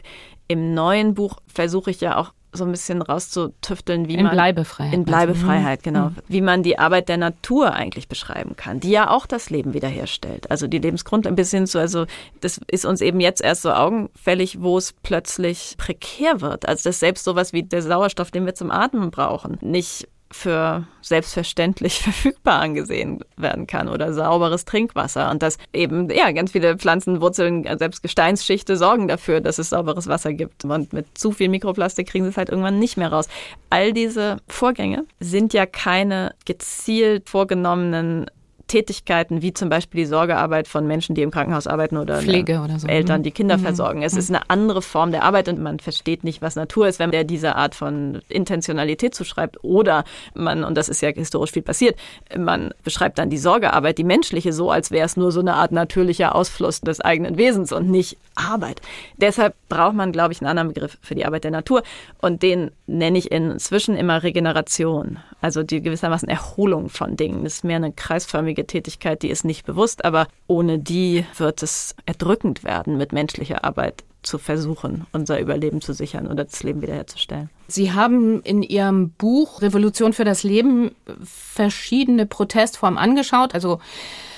[0.48, 4.94] im neuen Buch versuche ich ja auch so ein bisschen rauszutüfteln, wie in man Bleibefreiheit.
[4.94, 6.16] in Bleibefreiheit, genau, mhm.
[6.28, 10.52] wie man die Arbeit der Natur eigentlich beschreiben kann, die ja auch das Leben wiederherstellt.
[10.52, 12.06] Also die Lebensgrundlage bis hin zu, also
[12.42, 16.68] das ist uns eben jetzt erst so augenfällig, wo es plötzlich prekär wird.
[16.68, 22.00] Also dass selbst sowas wie der Sauerstoff, den wir zum Atmen brauchen, nicht für selbstverständlich
[22.04, 28.02] verfügbar angesehen werden kann oder sauberes Trinkwasser und dass eben ja ganz viele Pflanzenwurzeln, selbst
[28.02, 32.32] Gesteinsschichte sorgen dafür, dass es sauberes Wasser gibt und mit zu viel Mikroplastik kriegen sie
[32.32, 33.28] es halt irgendwann nicht mehr raus.
[33.70, 38.28] All diese Vorgänge sind ja keine gezielt vorgenommenen
[38.68, 42.78] Tätigkeiten wie zum Beispiel die Sorgearbeit von Menschen, die im Krankenhaus arbeiten oder, Pflege oder
[42.80, 42.88] so.
[42.88, 43.24] Eltern, Mhm.
[43.24, 43.62] die Kinder Mhm.
[43.62, 44.02] versorgen.
[44.04, 44.20] Es Mhm.
[44.20, 47.24] ist eine andere Form der Arbeit und man versteht nicht, was Natur ist, wenn der
[47.24, 49.64] diese Art von Intentionalität zuschreibt.
[49.64, 50.04] Oder
[50.34, 51.96] man, und das ist ja historisch viel passiert,
[52.38, 55.72] man beschreibt dann die Sorgearbeit, die menschliche, so, als wäre es nur so eine Art
[55.72, 58.82] natürlicher Ausfluss des eigenen Wesens und nicht Arbeit.
[59.18, 61.82] Deshalb braucht man, glaube ich, einen anderen Begriff für die Arbeit der Natur.
[62.22, 65.18] Und den nenne ich inzwischen immer Regeneration.
[65.42, 67.44] Also die gewissermaßen Erholung von Dingen.
[67.44, 71.96] Das ist mehr eine kreisförmige Tätigkeit, die ist nicht bewusst, aber ohne die wird es
[72.06, 77.50] erdrückend werden, mit menschlicher Arbeit zu versuchen, unser Überleben zu sichern oder das Leben wiederherzustellen.
[77.68, 80.92] Sie haben in Ihrem Buch Revolution für das Leben
[81.24, 83.80] verschiedene Protestformen angeschaut, also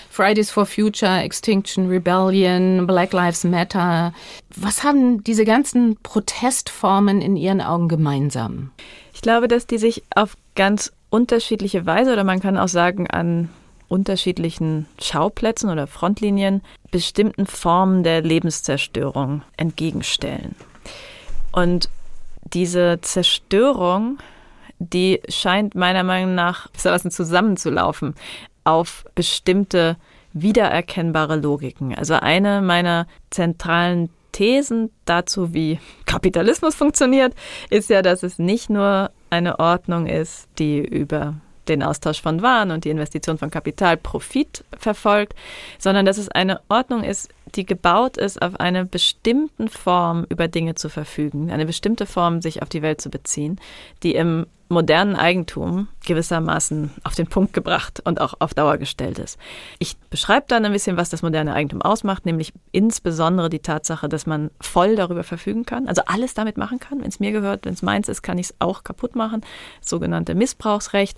[0.10, 4.14] Fridays for Future, Extinction Rebellion, Black Lives Matter.
[4.56, 8.72] Was haben diese ganzen Protestformen in Ihren Augen gemeinsam?
[9.14, 13.50] Ich glaube, dass die sich auf ganz unterschiedliche Weise oder man kann auch sagen an
[13.90, 20.56] unterschiedlichen Schauplätzen oder Frontlinien bestimmten Formen der Lebenszerstörung entgegenstellen.
[21.52, 21.90] Und
[22.54, 24.20] diese Zerstörung,
[24.78, 28.16] die scheint meiner Meinung nach zusammenzulaufen
[28.64, 29.98] auf bestimmte
[30.34, 31.96] wiedererkennbare Logiken.
[31.96, 37.34] Also eine meiner zentralen Thesen dazu, wie Kapitalismus funktioniert,
[37.70, 41.36] ist ja, dass es nicht nur eine Ordnung ist, die über
[41.70, 45.36] den Austausch von Waren und die Investition von Kapital Profit verfolgt,
[45.78, 50.76] sondern dass es eine Ordnung ist, die gebaut ist, auf eine bestimmten Form über Dinge
[50.76, 53.60] zu verfügen, eine bestimmte Form, sich auf die Welt zu beziehen,
[54.04, 59.38] die im modernen Eigentum gewissermaßen auf den Punkt gebracht und auch auf Dauer gestellt ist.
[59.80, 64.26] Ich beschreibe dann ein bisschen, was das moderne Eigentum ausmacht, nämlich insbesondere die Tatsache, dass
[64.26, 67.02] man voll darüber verfügen kann, also alles damit machen kann.
[67.02, 69.42] Wenn es mir gehört, wenn es meins ist, kann ich es auch kaputt machen.
[69.82, 71.18] Das sogenannte Missbrauchsrecht.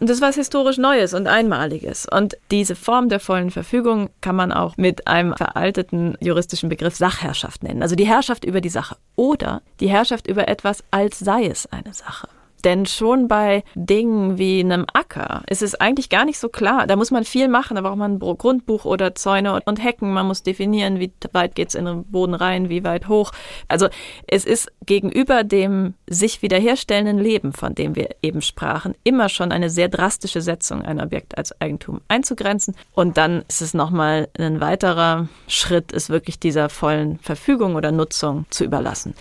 [0.00, 2.06] Und das ist was historisch Neues und Einmaliges.
[2.06, 7.64] Und diese Form der vollen Verfügung kann man auch mit einem veralteten juristischen Begriff Sachherrschaft
[7.64, 7.82] nennen.
[7.82, 11.92] Also die Herrschaft über die Sache oder die Herrschaft über etwas, als sei es eine
[11.92, 12.28] Sache.
[12.64, 16.86] Denn schon bei Dingen wie einem Acker ist es eigentlich gar nicht so klar.
[16.86, 17.74] Da muss man viel machen.
[17.74, 20.12] Da braucht man ein Grundbuch oder Zäune und Hecken.
[20.12, 23.32] Man muss definieren, wie weit geht es in den Boden rein, wie weit hoch.
[23.68, 23.88] Also
[24.26, 29.70] es ist gegenüber dem sich wiederherstellenden Leben, von dem wir eben sprachen, immer schon eine
[29.70, 32.74] sehr drastische Setzung, ein Objekt als Eigentum einzugrenzen.
[32.92, 38.46] Und dann ist es nochmal ein weiterer Schritt, ist wirklich dieser vollen Verfügung oder Nutzung
[38.50, 39.14] zu überlassen,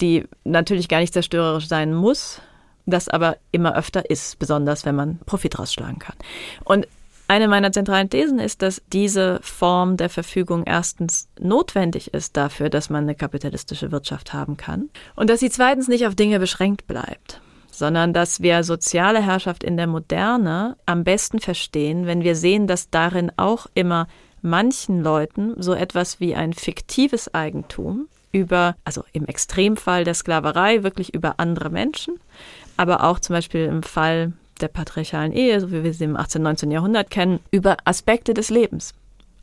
[0.00, 2.40] die natürlich gar nicht zerstörerisch sein muss,
[2.86, 6.16] das aber immer öfter ist, besonders wenn man Profit rausschlagen kann.
[6.64, 6.86] Und
[7.28, 12.88] eine meiner zentralen Thesen ist, dass diese Form der Verfügung erstens notwendig ist dafür, dass
[12.88, 17.40] man eine kapitalistische Wirtschaft haben kann und dass sie zweitens nicht auf Dinge beschränkt bleibt
[17.76, 22.88] sondern dass wir soziale Herrschaft in der Moderne am besten verstehen, wenn wir sehen, dass
[22.88, 24.08] darin auch immer
[24.40, 31.14] manchen Leuten so etwas wie ein fiktives Eigentum über, also im Extremfall der Sklaverei, wirklich
[31.14, 32.18] über andere Menschen,
[32.76, 36.40] aber auch zum Beispiel im Fall der patriarchalen Ehe, so wie wir sie im 18.
[36.40, 36.70] und 19.
[36.70, 38.94] Jahrhundert kennen, über Aspekte des Lebens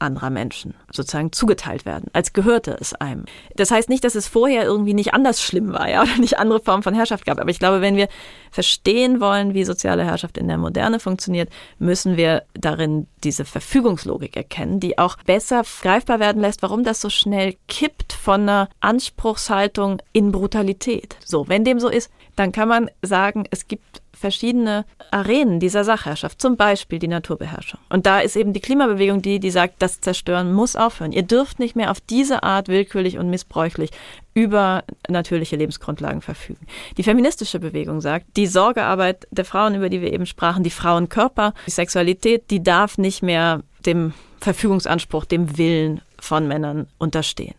[0.04, 3.26] anderer Menschen sozusagen zugeteilt werden, als gehörte es einem.
[3.56, 6.60] Das heißt nicht, dass es vorher irgendwie nicht anders schlimm war, ja, oder nicht andere
[6.60, 7.39] Formen von Herrschaft gab.
[7.39, 8.10] Aber ich glaube, wenn wir
[8.52, 14.80] verstehen wollen, wie soziale Herrschaft in der Moderne funktioniert, müssen wir darin diese Verfügungslogik erkennen,
[14.80, 20.32] die auch besser greifbar werden lässt, warum das so schnell kippt von einer Anspruchshaltung in
[20.32, 21.15] Brutalität.
[21.26, 26.41] So, wenn dem so ist, dann kann man sagen, es gibt verschiedene Arenen dieser Sachherrschaft,
[26.41, 27.80] zum Beispiel die Naturbeherrschung.
[27.89, 31.12] Und da ist eben die Klimabewegung die, die sagt, das Zerstören muss aufhören.
[31.12, 33.89] Ihr dürft nicht mehr auf diese Art willkürlich und missbräuchlich
[34.34, 36.65] über natürliche Lebensgrundlagen verfügen.
[36.98, 41.54] Die feministische Bewegung sagt, die Sorgearbeit der Frauen, über die wir eben sprachen, die Frauenkörper,
[41.67, 47.56] die Sexualität, die darf nicht mehr dem Verfügungsanspruch, dem Willen von Männern unterstehen.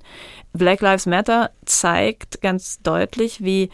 [0.54, 3.70] Black Lives Matter zeigt ganz deutlich, wie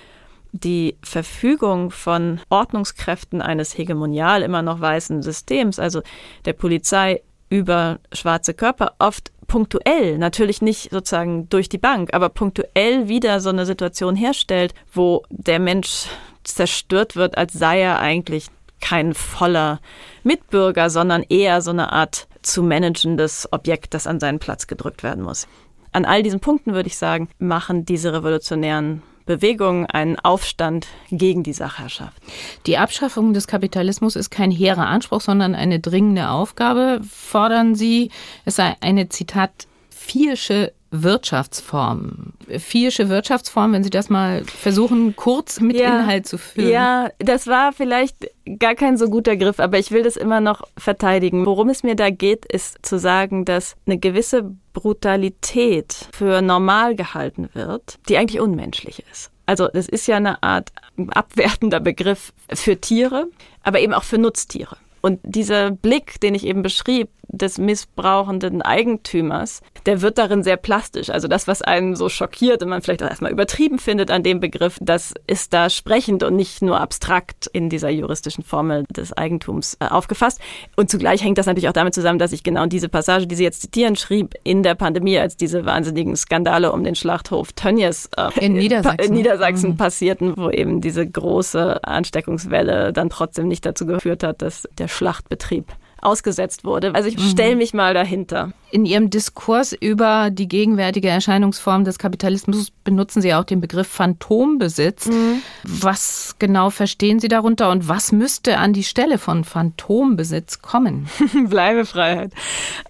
[0.52, 6.02] die Verfügung von Ordnungskräften eines hegemonial immer noch weißen Systems, also
[6.44, 13.08] der Polizei über schwarze Körper, oft punktuell, natürlich nicht sozusagen durch die Bank, aber punktuell
[13.08, 16.06] wieder so eine Situation herstellt, wo der Mensch
[16.44, 18.46] zerstört wird, als sei er eigentlich
[18.80, 19.80] kein voller
[20.22, 25.22] Mitbürger, sondern eher so eine Art zu managendes Objekt, das an seinen Platz gedrückt werden
[25.22, 25.46] muss.
[25.92, 31.52] An all diesen Punkten würde ich sagen, machen diese revolutionären Bewegungen einen Aufstand gegen die
[31.52, 32.20] Sachherrschaft.
[32.66, 37.00] Die Abschaffung des Kapitalismus ist kein hehrer Anspruch, sondern eine dringende Aufgabe.
[37.08, 38.10] Fordern Sie,
[38.44, 42.32] es sei eine, Zitat, viersche Wirtschaftsform.
[42.48, 46.68] Viehische Wirtschaftsform, wenn Sie das mal versuchen, kurz mit ja, Inhalt zu füllen.
[46.68, 50.62] Ja, das war vielleicht gar kein so guter Griff, aber ich will das immer noch
[50.76, 51.46] verteidigen.
[51.46, 57.50] Worum es mir da geht, ist zu sagen, dass eine gewisse Brutalität für normal gehalten
[57.52, 59.30] wird, die eigentlich unmenschlich ist.
[59.46, 60.70] Also das ist ja eine Art
[61.08, 63.26] abwertender Begriff für Tiere,
[63.62, 64.76] aber eben auch für Nutztiere.
[65.00, 71.10] Und dieser Blick, den ich eben beschrieb, des missbrauchenden Eigentümers, der wird darin sehr plastisch.
[71.10, 74.40] Also das, was einen so schockiert und man vielleicht auch erstmal übertrieben findet an dem
[74.40, 79.76] Begriff, das ist da sprechend und nicht nur abstrakt in dieser juristischen Formel des Eigentums
[79.80, 80.40] äh, aufgefasst.
[80.76, 83.44] Und zugleich hängt das natürlich auch damit zusammen, dass ich genau diese Passage, die Sie
[83.44, 88.44] jetzt zitieren, schrieb in der Pandemie, als diese wahnsinnigen Skandale um den Schlachthof Tönnies äh,
[88.44, 89.76] in Niedersachsen, in Niedersachsen mhm.
[89.76, 95.66] passierten, wo eben diese große Ansteckungswelle dann trotzdem nicht dazu geführt hat, dass der Schlachtbetrieb
[96.02, 96.94] ausgesetzt wurde.
[96.94, 97.28] Also ich mhm.
[97.28, 98.52] stelle mich mal dahinter.
[98.72, 105.06] In Ihrem Diskurs über die gegenwärtige Erscheinungsform des Kapitalismus benutzen Sie auch den Begriff Phantombesitz.
[105.06, 105.42] Mhm.
[105.64, 111.08] Was genau verstehen Sie darunter und was müsste an die Stelle von Phantombesitz kommen?
[111.48, 112.32] Bleibefreiheit.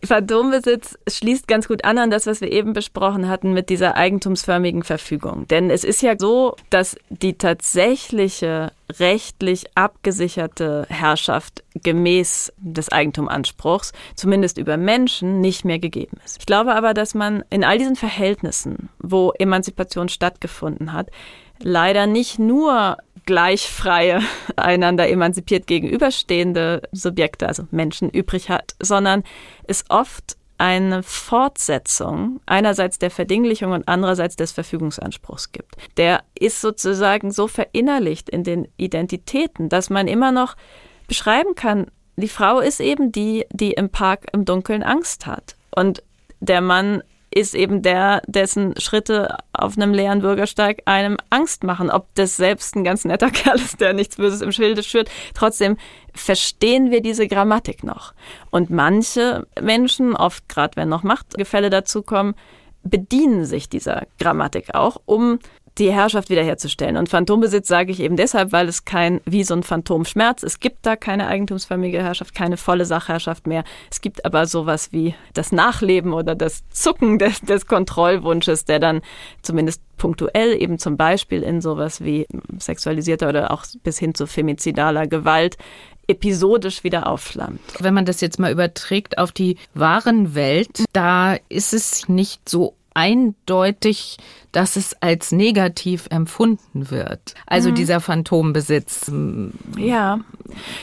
[0.05, 4.83] Phantombesitz schließt ganz gut an an das, was wir eben besprochen hatten mit dieser eigentumsförmigen
[4.83, 5.49] Verfügung.
[5.49, 14.59] Denn es ist ja so, dass die tatsächliche rechtlich abgesicherte Herrschaft gemäß des Eigentumanspruchs, zumindest
[14.59, 16.39] über Menschen, nicht mehr gegeben ist.
[16.41, 21.11] Ich glaube aber, dass man in all diesen Verhältnissen, wo Emanzipation stattgefunden hat,
[21.63, 24.21] leider nicht nur gleichfreie,
[24.57, 29.23] einander emanzipiert gegenüberstehende Subjekte, also Menschen übrig hat, sondern
[29.67, 35.77] es oft eine Fortsetzung einerseits der Verdinglichung und andererseits des Verfügungsanspruchs gibt.
[35.97, 40.57] Der ist sozusagen so verinnerlicht in den Identitäten, dass man immer noch
[41.09, 45.57] beschreiben kann, die Frau ist eben die, die im Park im Dunkeln Angst hat.
[45.75, 46.03] Und
[46.41, 51.91] der Mann ist eben der, dessen Schritte auf einem leeren Bürgersteig einem Angst machen.
[51.91, 55.11] Ob das selbst ein ganz netter Kerl ist, der nichts Böses im Schilde schürt.
[55.35, 55.77] Trotzdem
[56.13, 58.15] verstehen wir diese Grammatik noch.
[58.51, 62.35] Und manche Menschen, oft gerade wenn noch Machtgefälle dazukommen,
[62.83, 65.39] bedienen sich dieser Grammatik auch, um
[65.79, 66.97] die Herrschaft wiederherzustellen.
[66.97, 70.85] Und Phantombesitz sage ich eben deshalb, weil es kein, wie so ein Phantomschmerz, es gibt
[70.85, 73.65] da keine eigentumsförmige Herrschaft, keine volle Sachherrschaft mehr.
[73.91, 79.01] Es gibt aber sowas wie das Nachleben oder das Zucken des, des Kontrollwunsches, der dann
[79.43, 82.27] zumindest punktuell eben zum Beispiel in sowas wie
[82.59, 85.57] sexualisierter oder auch bis hin zu femizidaler Gewalt
[86.11, 87.61] episodisch wieder aufflammt.
[87.79, 92.75] Wenn man das jetzt mal überträgt auf die wahren Welt, da ist es nicht so
[92.95, 94.17] eindeutig,
[94.53, 97.35] dass es als negativ empfunden wird.
[97.47, 97.75] Also mhm.
[97.77, 99.11] dieser Phantombesitz.
[99.77, 100.21] Ja.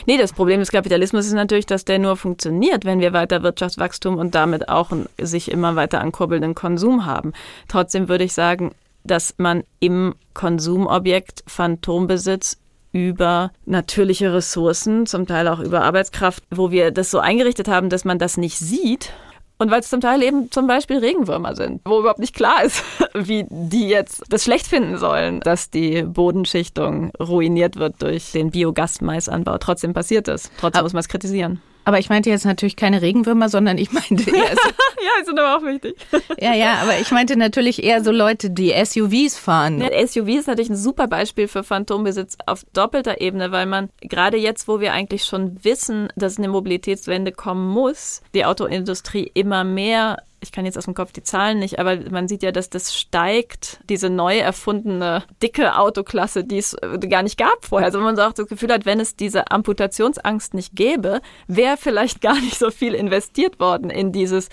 [0.06, 4.16] Nee, das Problem des Kapitalismus ist natürlich, dass der nur funktioniert, wenn wir weiter Wirtschaftswachstum
[4.16, 7.32] und damit auch einen sich immer weiter ankurbelnden Konsum haben.
[7.68, 8.72] Trotzdem würde ich sagen,
[9.04, 12.58] dass man im Konsumobjekt Phantombesitz
[12.92, 18.04] über natürliche Ressourcen, zum Teil auch über Arbeitskraft, wo wir das so eingerichtet haben, dass
[18.04, 19.12] man das nicht sieht,
[19.58, 22.82] und weil es zum Teil eben zum Beispiel Regenwürmer sind, wo überhaupt nicht klar ist,
[23.14, 29.58] wie die jetzt das schlecht finden sollen, dass die Bodenschichtung ruiniert wird durch den Biogasmaisanbau.
[29.58, 30.50] Trotzdem passiert es.
[30.58, 31.60] Trotzdem muss man es kritisieren.
[31.88, 34.68] Aber ich meinte jetzt natürlich keine Regenwürmer, sondern ich meinte eher so.
[35.00, 35.96] ja, sind aber auch wichtig.
[36.38, 39.80] ja, ja, aber ich meinte natürlich eher so Leute, die SUVs fahren.
[39.80, 44.36] Ja, SUV ist natürlich ein super Beispiel für Phantombesitz auf doppelter Ebene, weil man gerade
[44.36, 50.18] jetzt, wo wir eigentlich schon wissen, dass eine Mobilitätswende kommen muss, die Autoindustrie immer mehr
[50.40, 52.96] ich kann jetzt aus dem Kopf die Zahlen nicht, aber man sieht ja, dass das
[52.96, 57.86] steigt, diese neu erfundene dicke Autoklasse, die es äh, gar nicht gab vorher.
[57.86, 62.20] Also man so auch das Gefühl hat, wenn es diese Amputationsangst nicht gäbe, wäre vielleicht
[62.22, 64.48] gar nicht so viel investiert worden in dieses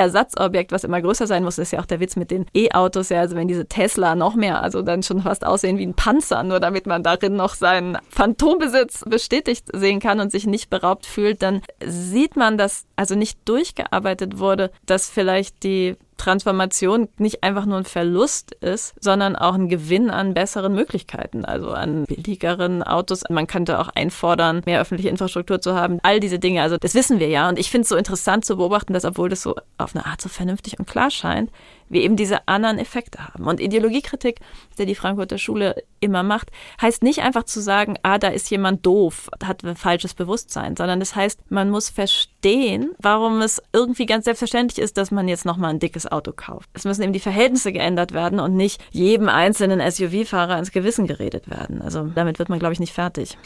[0.00, 3.10] Ersatzobjekt, was immer größer sein muss, ist ja auch der Witz mit den E-Autos.
[3.10, 6.42] Ja, also wenn diese Tesla noch mehr, also dann schon fast aussehen wie ein Panzer,
[6.42, 11.42] nur damit man darin noch seinen Phantombesitz bestätigt sehen kann und sich nicht beraubt fühlt,
[11.42, 17.78] dann sieht man, dass also nicht durchgearbeitet wurde, dass vielleicht die Transformation nicht einfach nur
[17.78, 23.24] ein Verlust ist, sondern auch ein Gewinn an besseren Möglichkeiten, also an billigeren Autos.
[23.30, 25.98] Man könnte auch einfordern, mehr öffentliche Infrastruktur zu haben.
[26.02, 27.48] All diese Dinge, also das wissen wir ja.
[27.48, 30.20] Und ich finde es so interessant zu beobachten, dass obwohl das so auf eine Art
[30.20, 31.50] so vernünftig und klar scheint,
[31.90, 33.46] wir eben diese anderen Effekte haben.
[33.46, 34.40] Und Ideologiekritik,
[34.78, 38.86] der die Frankfurter Schule immer macht, heißt nicht einfach zu sagen, ah, da ist jemand
[38.86, 44.24] doof, hat ein falsches Bewusstsein, sondern das heißt, man muss verstehen, warum es irgendwie ganz
[44.24, 46.68] selbstverständlich ist, dass man jetzt nochmal ein dickes Auto kauft.
[46.74, 51.50] Es müssen eben die Verhältnisse geändert werden und nicht jedem einzelnen SUV-Fahrer ins Gewissen geredet
[51.50, 51.82] werden.
[51.82, 53.36] Also damit wird man, glaube ich, nicht fertig.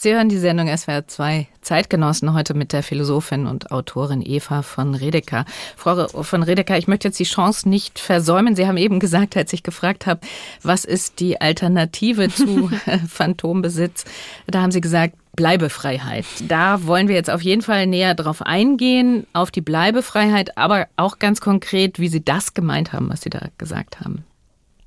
[0.00, 4.94] Sie hören die Sendung SWR 2 Zeitgenossen heute mit der Philosophin und Autorin Eva von
[4.94, 5.44] Redeker.
[5.76, 8.54] Frau von Redeker, ich möchte jetzt die Chance nicht versäumen.
[8.54, 10.20] Sie haben eben gesagt, als ich gefragt habe,
[10.62, 12.70] was ist die Alternative zu
[13.08, 14.04] Phantombesitz,
[14.46, 16.26] da haben Sie gesagt, Bleibefreiheit.
[16.48, 21.18] Da wollen wir jetzt auf jeden Fall näher drauf eingehen, auf die Bleibefreiheit, aber auch
[21.18, 24.24] ganz konkret, wie Sie das gemeint haben, was Sie da gesagt haben.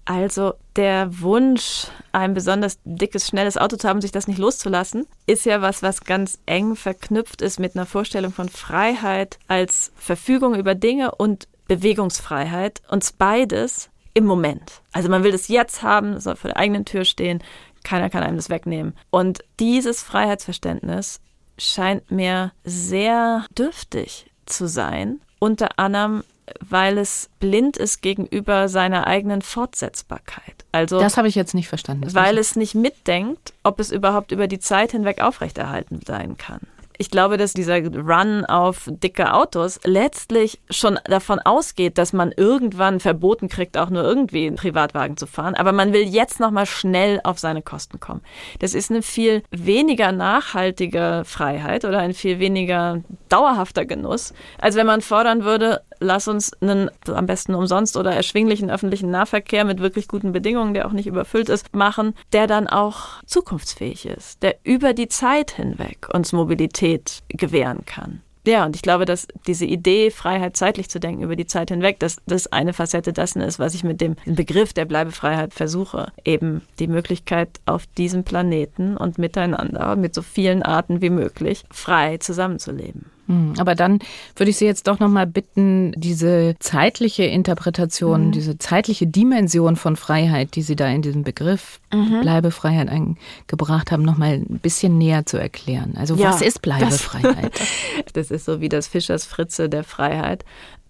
[0.06, 5.46] Also der Wunsch, ein besonders dickes, schnelles Auto zu haben, sich das nicht loszulassen, ist
[5.46, 10.76] ja was, was ganz eng verknüpft ist mit einer Vorstellung von Freiheit als Verfügung über
[10.76, 12.82] Dinge und Bewegungsfreiheit.
[12.90, 14.82] Und beides im Moment.
[14.92, 17.42] Also man will das jetzt haben, soll vor der eigenen Tür stehen,
[17.84, 18.96] keiner kann einem das wegnehmen.
[19.10, 21.22] Und dieses Freiheitsverständnis
[21.58, 26.24] scheint mir sehr dürftig zu sein, unter anderem
[26.60, 30.66] weil es blind ist gegenüber seiner eigenen Fortsetzbarkeit.
[30.74, 32.14] Also das habe ich jetzt nicht verstanden.
[32.14, 36.60] Weil es nicht mitdenkt, ob es überhaupt über die Zeit hinweg aufrechterhalten sein kann
[37.02, 43.00] ich glaube, dass dieser Run auf dicke Autos letztlich schon davon ausgeht, dass man irgendwann
[43.00, 45.56] verboten kriegt, auch nur irgendwie einen Privatwagen zu fahren.
[45.56, 48.22] Aber man will jetzt nochmal schnell auf seine Kosten kommen.
[48.60, 54.86] Das ist eine viel weniger nachhaltige Freiheit oder ein viel weniger dauerhafter Genuss, als wenn
[54.86, 60.08] man fordern würde, lass uns einen am besten umsonst oder erschwinglichen öffentlichen Nahverkehr mit wirklich
[60.08, 64.94] guten Bedingungen, der auch nicht überfüllt ist, machen, der dann auch zukunftsfähig ist, der über
[64.94, 68.22] die Zeit hinweg uns Mobilität gewähren kann.
[68.46, 72.00] Ja, und ich glaube, dass diese Idee, Freiheit zeitlich zu denken über die Zeit hinweg,
[72.00, 76.12] dass das eine Facette dessen ist, was ich mit dem Begriff der Bleibefreiheit versuche.
[76.26, 82.18] Eben die Möglichkeit, auf diesem Planeten und miteinander, mit so vielen Arten wie möglich, frei
[82.18, 83.11] zusammenzuleben.
[83.32, 84.00] Hm, aber dann
[84.36, 88.32] würde ich Sie jetzt doch noch mal bitten, diese zeitliche Interpretation, mhm.
[88.34, 92.22] diese zeitliche Dimension von Freiheit, die Sie da in diesem Begriff mhm.
[92.22, 95.94] Bleibefreiheit eingebracht haben, noch mal ein bisschen näher zu erklären.
[95.98, 97.58] Also ja, was ist Bleibefreiheit?
[97.58, 100.44] Das, das ist so wie das Fischers Fritze der Freiheit.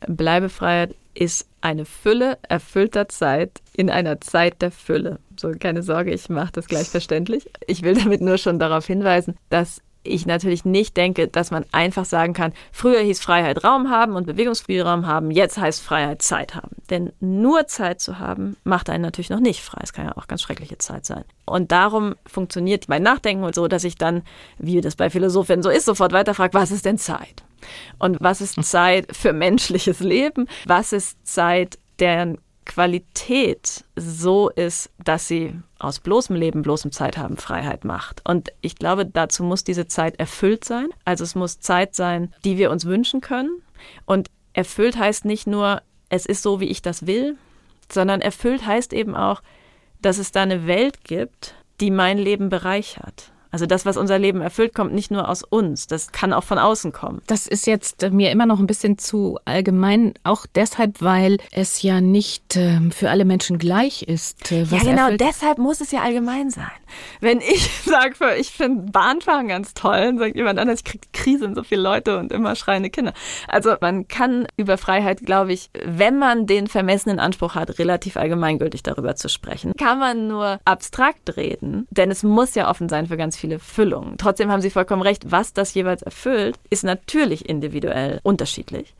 [0.07, 5.19] Bleibefreiheit ist eine Fülle erfüllter Zeit in einer Zeit der Fülle.
[5.39, 7.49] So, keine Sorge, ich mache das gleich verständlich.
[7.67, 12.05] Ich will damit nur schon darauf hinweisen, dass ich natürlich nicht denke, dass man einfach
[12.05, 16.75] sagen kann, früher hieß Freiheit Raum haben und Bewegungsspielraum haben, jetzt heißt Freiheit Zeit haben.
[16.89, 19.81] Denn nur Zeit zu haben, macht einen natürlich noch nicht frei.
[19.83, 21.23] Es kann ja auch ganz schreckliche Zeit sein.
[21.45, 24.23] Und darum funktioniert mein Nachdenken so, dass ich dann,
[24.57, 27.43] wie das bei Philosophen so ist, sofort weiterfrage, was ist denn Zeit?
[27.99, 30.47] Und was ist Zeit für menschliches Leben?
[30.65, 32.39] Was ist Zeit, deren
[32.73, 38.21] Qualität so ist, dass sie aus bloßem Leben, bloßem Zeit haben, Freiheit macht.
[38.23, 40.87] Und ich glaube, dazu muss diese Zeit erfüllt sein.
[41.03, 43.61] Also es muss Zeit sein, die wir uns wünschen können.
[44.05, 47.35] Und erfüllt heißt nicht nur, es ist so, wie ich das will,
[47.91, 49.41] sondern erfüllt heißt eben auch,
[50.01, 53.33] dass es da eine Welt gibt, die mein Leben bereichert.
[53.51, 56.57] Also das, was unser Leben erfüllt, kommt nicht nur aus uns, das kann auch von
[56.57, 57.21] außen kommen.
[57.27, 61.99] Das ist jetzt mir immer noch ein bisschen zu allgemein, auch deshalb, weil es ja
[61.99, 64.51] nicht äh, für alle Menschen gleich ist.
[64.51, 65.21] Äh, ja, genau, erfüllt.
[65.21, 66.71] deshalb muss es ja allgemein sein.
[67.19, 71.45] Wenn ich sage, ich finde Bahnfahren ganz toll, dann sagt jemand anders, ich kriege Krise
[71.45, 73.13] in so viele Leute und immer schreiende Kinder.
[73.47, 78.83] Also man kann über Freiheit, glaube ich, wenn man den vermessenen Anspruch hat, relativ allgemeingültig
[78.83, 83.17] darüber zu sprechen, kann man nur abstrakt reden, denn es muss ja offen sein für
[83.17, 84.17] ganz viele Füllungen.
[84.17, 88.93] Trotzdem haben Sie vollkommen recht, was das jeweils erfüllt, ist natürlich individuell unterschiedlich.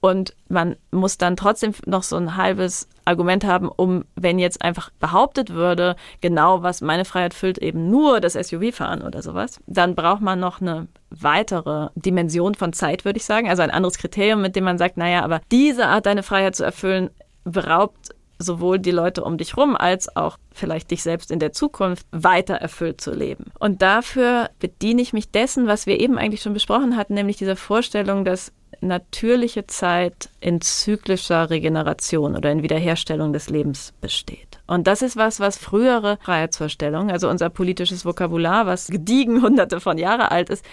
[0.00, 4.90] Und man muss dann trotzdem noch so ein halbes Argument haben, um, wenn jetzt einfach
[5.00, 10.20] behauptet würde, genau was meine Freiheit füllt, eben nur das SUV-Fahren oder sowas, dann braucht
[10.20, 13.48] man noch eine weitere Dimension von Zeit, würde ich sagen.
[13.48, 16.64] Also ein anderes Kriterium, mit dem man sagt, naja, aber diese Art, deine Freiheit zu
[16.64, 17.10] erfüllen,
[17.44, 22.06] beraubt sowohl die Leute um dich rum als auch vielleicht dich selbst in der Zukunft
[22.12, 23.46] weiter erfüllt zu leben.
[23.58, 27.56] Und dafür bediene ich mich dessen, was wir eben eigentlich schon besprochen hatten, nämlich dieser
[27.56, 34.60] Vorstellung, dass natürliche Zeit in zyklischer Regeneration oder in Wiederherstellung des Lebens besteht.
[34.66, 39.98] Und das ist was, was frühere Freiheitsvorstellungen, also unser politisches Vokabular, was gediegen hunderte von
[39.98, 40.64] Jahren alt ist,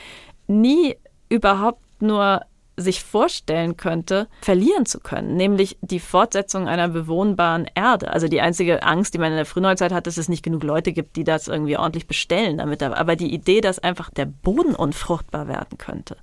[0.48, 0.96] nie
[1.30, 2.42] überhaupt nur
[2.78, 8.12] sich vorstellen könnte, verlieren zu können, nämlich die Fortsetzung einer bewohnbaren Erde.
[8.12, 10.92] Also die einzige Angst, die man in der Frühneuzeit hat, dass es nicht genug Leute
[10.92, 12.84] gibt, die das irgendwie ordentlich bestellen damit.
[12.84, 16.18] Aber die Idee, dass einfach der Boden unfruchtbar werden könnte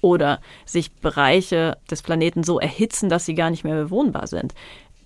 [0.00, 4.54] oder sich Bereiche des Planeten so erhitzen, dass sie gar nicht mehr bewohnbar sind,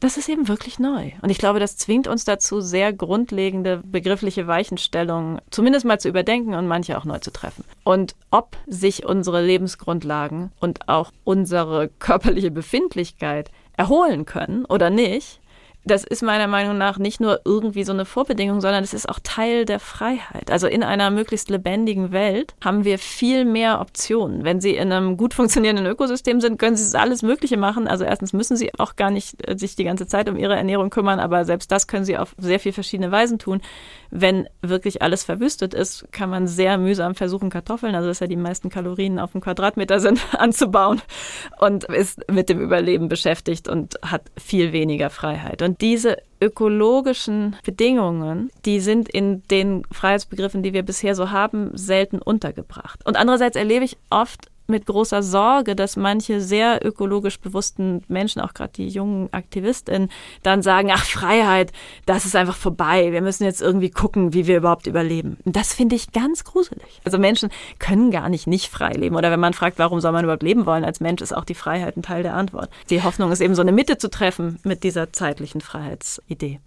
[0.00, 1.12] das ist eben wirklich neu.
[1.20, 6.54] Und ich glaube, das zwingt uns dazu, sehr grundlegende begriffliche Weichenstellungen zumindest mal zu überdenken
[6.54, 7.64] und manche auch neu zu treffen.
[7.84, 15.39] Und ob sich unsere Lebensgrundlagen und auch unsere körperliche Befindlichkeit erholen können oder nicht,
[15.84, 19.18] das ist meiner Meinung nach nicht nur irgendwie so eine Vorbedingung, sondern es ist auch
[19.22, 20.50] Teil der Freiheit.
[20.50, 24.44] Also in einer möglichst lebendigen Welt haben wir viel mehr Optionen.
[24.44, 27.88] Wenn Sie in einem gut funktionierenden Ökosystem sind, können Sie alles Mögliche machen.
[27.88, 30.90] Also erstens müssen Sie auch gar nicht äh, sich die ganze Zeit um Ihre Ernährung
[30.90, 33.62] kümmern, aber selbst das können Sie auf sehr viele verschiedene Weisen tun.
[34.10, 38.36] Wenn wirklich alles verwüstet ist, kann man sehr mühsam versuchen, Kartoffeln, also dass ja die
[38.36, 41.00] meisten Kalorien auf dem Quadratmeter sind, anzubauen
[41.58, 45.62] und ist mit dem Überleben beschäftigt und hat viel weniger Freiheit.
[45.62, 52.20] Und diese ökologischen Bedingungen, die sind in den Freiheitsbegriffen, die wir bisher so haben, selten
[52.20, 53.06] untergebracht.
[53.06, 58.54] Und andererseits erlebe ich oft mit großer Sorge, dass manche sehr ökologisch bewussten Menschen, auch
[58.54, 60.10] gerade die jungen AktivistInnen,
[60.42, 61.72] dann sagen, ach, Freiheit,
[62.06, 63.12] das ist einfach vorbei.
[63.12, 65.38] Wir müssen jetzt irgendwie gucken, wie wir überhaupt überleben.
[65.44, 67.00] Und das finde ich ganz gruselig.
[67.04, 69.16] Also Menschen können gar nicht nicht frei leben.
[69.16, 71.54] Oder wenn man fragt, warum soll man überhaupt leben wollen als Mensch, ist auch die
[71.54, 72.70] Freiheit ein Teil der Antwort.
[72.90, 76.60] Die Hoffnung ist eben so eine Mitte zu treffen mit dieser zeitlichen Freiheitsidee.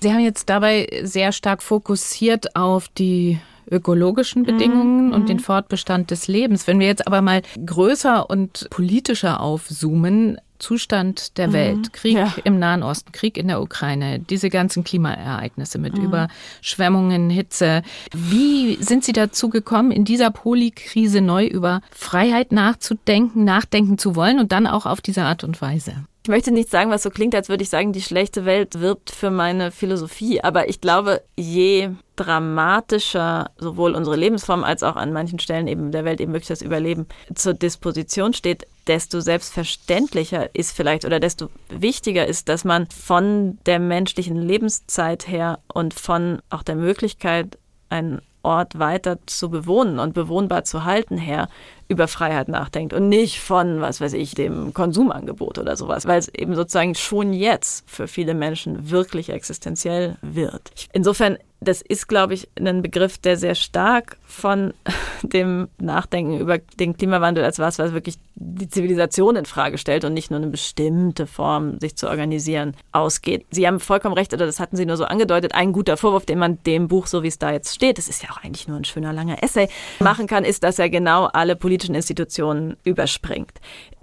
[0.00, 3.38] Sie haben jetzt dabei sehr stark fokussiert auf die
[3.70, 5.12] ökologischen Bedingungen mhm.
[5.12, 6.66] und den Fortbestand des Lebens.
[6.66, 11.52] Wenn wir jetzt aber mal größer und politischer aufzoomen, Zustand der mhm.
[11.52, 12.32] Welt, Krieg ja.
[12.44, 16.04] im Nahen Osten, Krieg in der Ukraine, diese ganzen Klimaereignisse mit mhm.
[16.04, 17.82] Überschwemmungen, Hitze.
[18.12, 24.38] Wie sind Sie dazu gekommen, in dieser Polikrise neu über Freiheit nachzudenken, nachdenken zu wollen
[24.38, 26.04] und dann auch auf diese Art und Weise?
[26.22, 29.10] Ich möchte nicht sagen, was so klingt, als würde ich sagen, die schlechte Welt wirbt
[29.10, 30.42] für meine Philosophie.
[30.42, 36.04] Aber ich glaube, je dramatischer sowohl unsere Lebensform als auch an manchen Stellen eben der
[36.04, 42.26] Welt eben wirklich das Überleben zur Disposition steht, desto selbstverständlicher ist vielleicht oder desto wichtiger
[42.26, 47.56] ist, dass man von der menschlichen Lebenszeit her und von auch der Möglichkeit,
[47.88, 51.48] einen Ort weiter zu bewohnen und bewohnbar zu halten her
[51.90, 56.28] über Freiheit nachdenkt und nicht von, was weiß ich, dem Konsumangebot oder sowas, weil es
[56.28, 60.70] eben sozusagen schon jetzt für viele Menschen wirklich existenziell wird.
[60.92, 64.72] Insofern das ist, glaube ich, ein Begriff, der sehr stark von
[65.22, 70.14] dem Nachdenken über den Klimawandel als was, was wirklich die Zivilisation in Frage stellt und
[70.14, 73.44] nicht nur eine bestimmte Form, sich zu organisieren, ausgeht.
[73.50, 75.54] Sie haben vollkommen recht, oder das hatten Sie nur so angedeutet.
[75.54, 78.22] Ein guter Vorwurf, den man dem Buch, so wie es da jetzt steht, das ist
[78.22, 81.56] ja auch eigentlich nur ein schöner langer Essay, machen kann, ist, dass er genau alle
[81.56, 83.52] politischen Institutionen überspringt.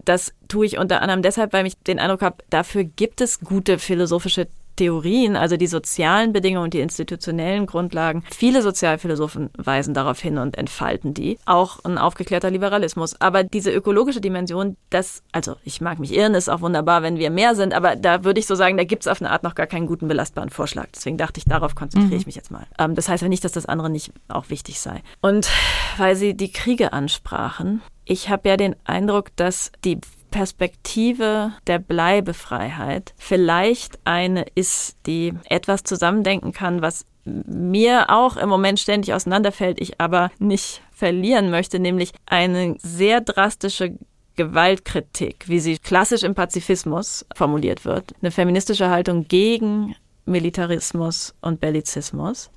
[0.06, 3.80] Das tue ich unter anderem deshalb, weil ich den Eindruck habe, dafür gibt es gute
[3.80, 4.48] philosophische
[4.78, 8.24] Theorien, also die sozialen Bedingungen und die institutionellen Grundlagen.
[8.34, 11.38] Viele Sozialphilosophen weisen darauf hin und entfalten die.
[11.46, 13.20] Auch ein aufgeklärter Liberalismus.
[13.20, 17.30] Aber diese ökologische Dimension, das, also ich mag mich irren, ist auch wunderbar, wenn wir
[17.30, 19.56] mehr sind, aber da würde ich so sagen, da gibt es auf eine Art noch
[19.56, 20.88] gar keinen guten belastbaren Vorschlag.
[20.96, 22.20] Deswegen dachte ich, darauf konzentriere mhm.
[22.20, 22.66] ich mich jetzt mal.
[22.80, 25.02] Ähm, das heißt ja nicht, dass das andere nicht auch wichtig sei.
[25.22, 25.50] Und
[25.98, 30.00] weil Sie die Kriege ansprachen, ich habe ja den Eindruck, dass die
[30.32, 38.80] Perspektive der Bleibefreiheit vielleicht eine ist, die etwas zusammendenken kann, was mir auch im Moment
[38.80, 43.98] ständig auseinanderfällt, ich aber nicht verlieren möchte, nämlich eine sehr drastische
[44.36, 52.52] Gewaltkritik, wie sie klassisch im Pazifismus formuliert wird, eine feministische Haltung gegen Militarismus und Bellizismus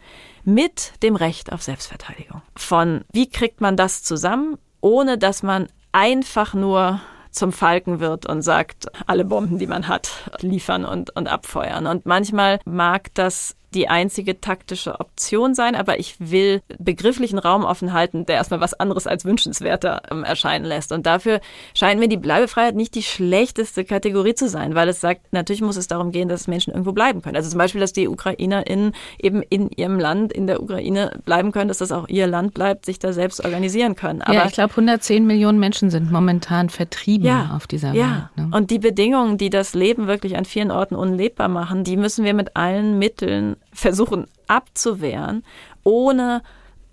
[0.45, 2.43] mit dem Recht auf Selbstverteidigung.
[2.57, 7.01] Von wie kriegt man das zusammen, ohne dass man einfach nur
[7.31, 10.11] zum Falken wird und sagt, alle Bomben, die man hat,
[10.41, 11.87] liefern und, und abfeuern.
[11.87, 17.93] Und manchmal mag das die einzige taktische Option sein, aber ich will begrifflichen Raum offen
[17.93, 20.93] halten, der erstmal was anderes als wünschenswerter ähm, erscheinen lässt.
[20.93, 21.41] Und dafür
[21.75, 25.77] scheint mir die Bleibefreiheit nicht die schlechteste Kategorie zu sein, weil es sagt, natürlich muss
[25.77, 27.37] es darum gehen, dass Menschen irgendwo bleiben können.
[27.37, 31.69] Also zum Beispiel, dass die UkrainerInnen eben in ihrem Land, in der Ukraine bleiben können,
[31.69, 34.23] dass das auch ihr Land bleibt, sich da selbst organisieren können.
[34.23, 38.31] Aber ja, ich glaube, 110 Millionen Menschen sind momentan vertrieben ja, auf dieser ja.
[38.37, 38.49] Welt.
[38.49, 38.57] Ne?
[38.57, 42.35] Und die Bedingungen, die das Leben wirklich an vielen Orten unlebbar machen, die müssen wir
[42.35, 45.45] mit allen Mitteln versuchen abzuwehren,
[45.85, 46.43] ohne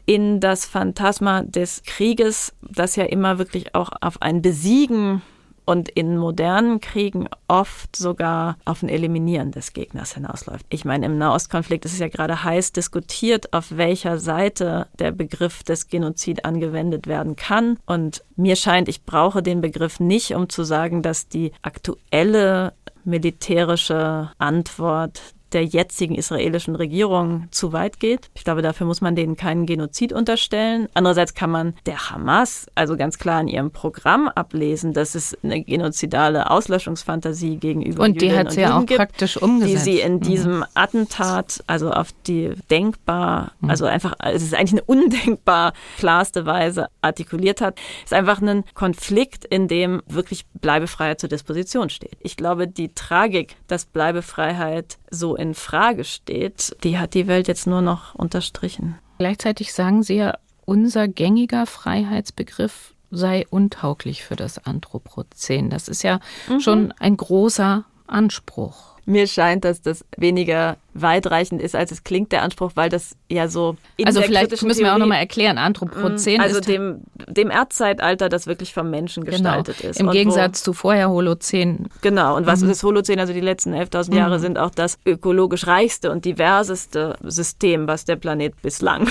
[0.06, 5.22] in das Phantasma des Krieges, das ja immer wirklich auch auf ein Besiegen
[5.68, 10.66] und in modernen Kriegen oft sogar auf ein Eliminieren des Gegners hinausläuft.
[10.70, 15.64] Ich meine, im Nahostkonflikt ist es ja gerade heiß diskutiert, auf welcher Seite der Begriff
[15.64, 17.78] des Genozid angewendet werden kann.
[17.86, 22.72] Und mir scheint, ich brauche den Begriff nicht, um zu sagen, dass die aktuelle
[23.04, 25.22] militärische Antwort
[25.54, 28.30] der jetzigen israelischen Regierung zu weit geht.
[28.36, 30.88] Ich glaube, dafür muss man denen keinen Genozid unterstellen.
[30.94, 35.64] Andererseits kann man der Hamas also ganz klar in ihrem Programm ablesen, dass es eine
[35.64, 40.00] genozidale Auslöschungsfantasie gegenüber und die Jüdinnen hat sie ja auch gibt, praktisch umgesetzt, die sie
[40.00, 46.46] in diesem Attentat, also auf die denkbar, also einfach, es ist eigentlich eine undenkbar klarste
[46.46, 52.18] Weise artikuliert hat, ist einfach ein Konflikt, in dem wirklich Bleibefreiheit zur Disposition steht.
[52.20, 57.68] Ich glaube, die Tragik, dass Bleibefreiheit so in Frage steht, die hat die Welt jetzt
[57.68, 58.98] nur noch unterstrichen.
[59.18, 65.70] Gleichzeitig sagen Sie ja, unser gängiger Freiheitsbegriff sei untauglich für das Anthropozän.
[65.70, 66.20] Das ist ja
[66.50, 66.60] mhm.
[66.60, 68.98] schon ein großer Anspruch.
[69.06, 73.48] Mir scheint, dass das weniger weitreichend ist, als es klingt, der Anspruch, weil das ja
[73.48, 73.76] so.
[74.04, 76.68] also vielleicht müssen wir auch nochmal erklären, Anthropozän also ist.
[76.68, 79.38] dem, dem Erdzeitalter, das wirklich vom Menschen genau.
[79.38, 79.92] gestaltet genau.
[79.92, 80.00] ist.
[80.00, 81.88] Im Gegensatz wo, zu vorher Holozän.
[82.02, 82.70] Genau, und was mhm.
[82.70, 83.20] ist Holozän?
[83.20, 84.18] Also die letzten 11.000 mhm.
[84.18, 89.08] Jahre sind auch das ökologisch reichste und diverseste System, was der Planet bislang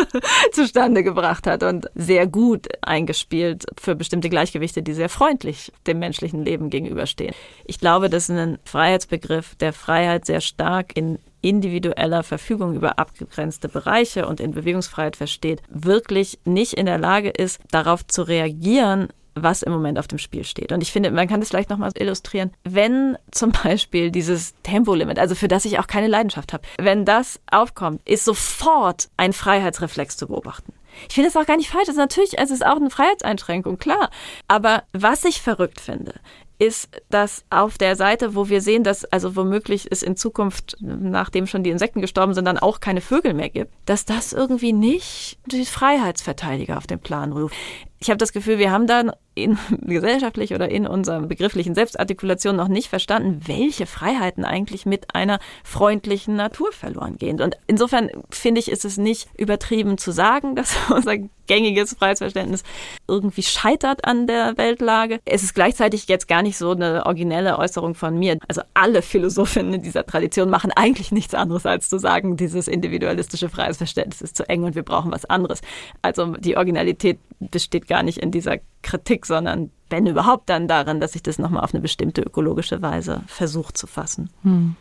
[0.52, 6.44] zustande gebracht hat und sehr gut eingespielt für bestimmte Gleichgewichte, die sehr freundlich dem menschlichen
[6.44, 7.34] Leben gegenüberstehen.
[7.64, 14.26] Ich glaube, dass ein Freiheitsbegriff der Freiheit sehr stark in individueller Verfügung über abgegrenzte Bereiche
[14.26, 19.08] und in Bewegungsfreiheit versteht, wirklich nicht in der Lage ist, darauf zu reagieren,
[19.42, 20.72] was im Moment auf dem Spiel steht.
[20.72, 25.34] Und ich finde, man kann das vielleicht nochmal illustrieren, wenn zum Beispiel dieses Tempolimit, also
[25.34, 30.28] für das ich auch keine Leidenschaft habe, wenn das aufkommt, ist sofort ein Freiheitsreflex zu
[30.28, 30.72] beobachten.
[31.08, 31.86] Ich finde das auch gar nicht falsch.
[31.86, 34.10] Das ist natürlich, es ist auch eine Freiheitseinschränkung, klar.
[34.48, 36.14] Aber was ich verrückt finde,
[36.58, 41.46] ist, dass auf der Seite, wo wir sehen, dass also womöglich es in Zukunft, nachdem
[41.46, 45.38] schon die Insekten gestorben sind, dann auch keine Vögel mehr gibt, dass das irgendwie nicht
[45.46, 47.54] die Freiheitsverteidiger auf den Plan ruft.
[48.00, 49.12] Ich habe das Gefühl, wir haben da
[49.42, 55.38] in gesellschaftlich oder in unserer begrifflichen Selbstartikulation noch nicht verstanden, welche Freiheiten eigentlich mit einer
[55.64, 57.40] freundlichen Natur verloren gehen.
[57.40, 61.16] Und insofern finde ich, ist es nicht übertrieben zu sagen, dass unser
[61.48, 62.62] gängiges Freiheitsverständnis
[63.08, 65.18] irgendwie scheitert an der Weltlage.
[65.24, 68.38] Es ist gleichzeitig jetzt gar nicht so eine originelle Äußerung von mir.
[68.46, 73.48] Also alle Philosophinnen in dieser Tradition machen eigentlich nichts anderes, als zu sagen, dieses individualistische
[73.48, 75.60] Freiheitsverständnis ist zu eng und wir brauchen was anderes.
[76.02, 81.12] Also die Originalität besteht gar nicht in dieser Kritik, sondern wenn überhaupt dann darin, dass
[81.12, 84.30] sich das nochmal auf eine bestimmte ökologische Weise versucht zu fassen.
[84.42, 84.76] Hm.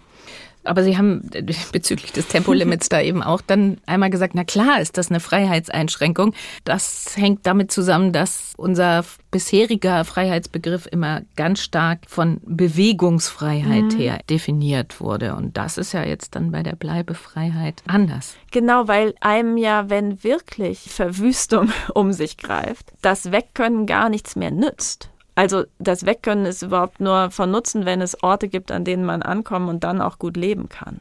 [0.67, 1.29] Aber Sie haben
[1.71, 6.33] bezüglich des Tempolimits da eben auch dann einmal gesagt, na klar ist das eine Freiheitseinschränkung.
[6.65, 13.97] Das hängt damit zusammen, dass unser bisheriger Freiheitsbegriff immer ganz stark von Bewegungsfreiheit mhm.
[13.97, 15.35] her definiert wurde.
[15.35, 18.35] Und das ist ja jetzt dann bei der Bleibefreiheit anders.
[18.51, 24.51] Genau, weil einem ja, wenn wirklich Verwüstung um sich greift, das Wegkönnen gar nichts mehr
[24.51, 25.09] nützt.
[25.37, 29.21] Also das Wegkönnen ist überhaupt nur von Nutzen, wenn es Orte gibt, an denen man
[29.21, 30.99] ankommen und dann auch gut leben kann.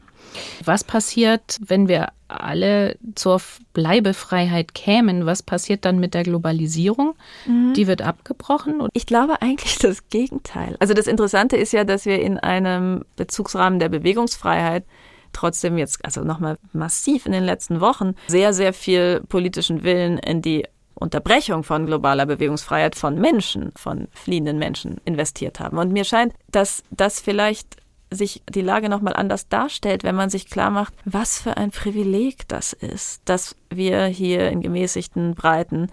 [0.63, 3.41] Was passiert, wenn wir alle zur
[3.73, 5.25] Bleibefreiheit kämen?
[5.25, 7.15] Was passiert dann mit der Globalisierung?
[7.47, 7.73] Mhm.
[7.73, 8.87] Die wird abgebrochen?
[8.93, 10.77] Ich glaube eigentlich das Gegenteil.
[10.81, 14.85] Also das Interessante ist ja, dass wir in einem Bezugsrahmen der Bewegungsfreiheit
[15.33, 20.43] trotzdem jetzt, also nochmal massiv in den letzten Wochen, sehr, sehr viel politischen Willen in
[20.43, 20.67] die
[20.99, 25.79] Unterbrechung von globaler Bewegungsfreiheit von Menschen, von fliehenden Menschen investiert haben.
[25.79, 27.77] Und mir scheint, dass das vielleicht
[28.11, 32.49] sich die Lage nochmal anders darstellt, wenn man sich klar macht, was für ein Privileg
[32.49, 35.91] das ist, dass wir hier in gemäßigten Breiten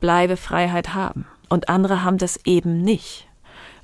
[0.00, 1.26] Bleibefreiheit haben.
[1.48, 3.28] Und andere haben das eben nicht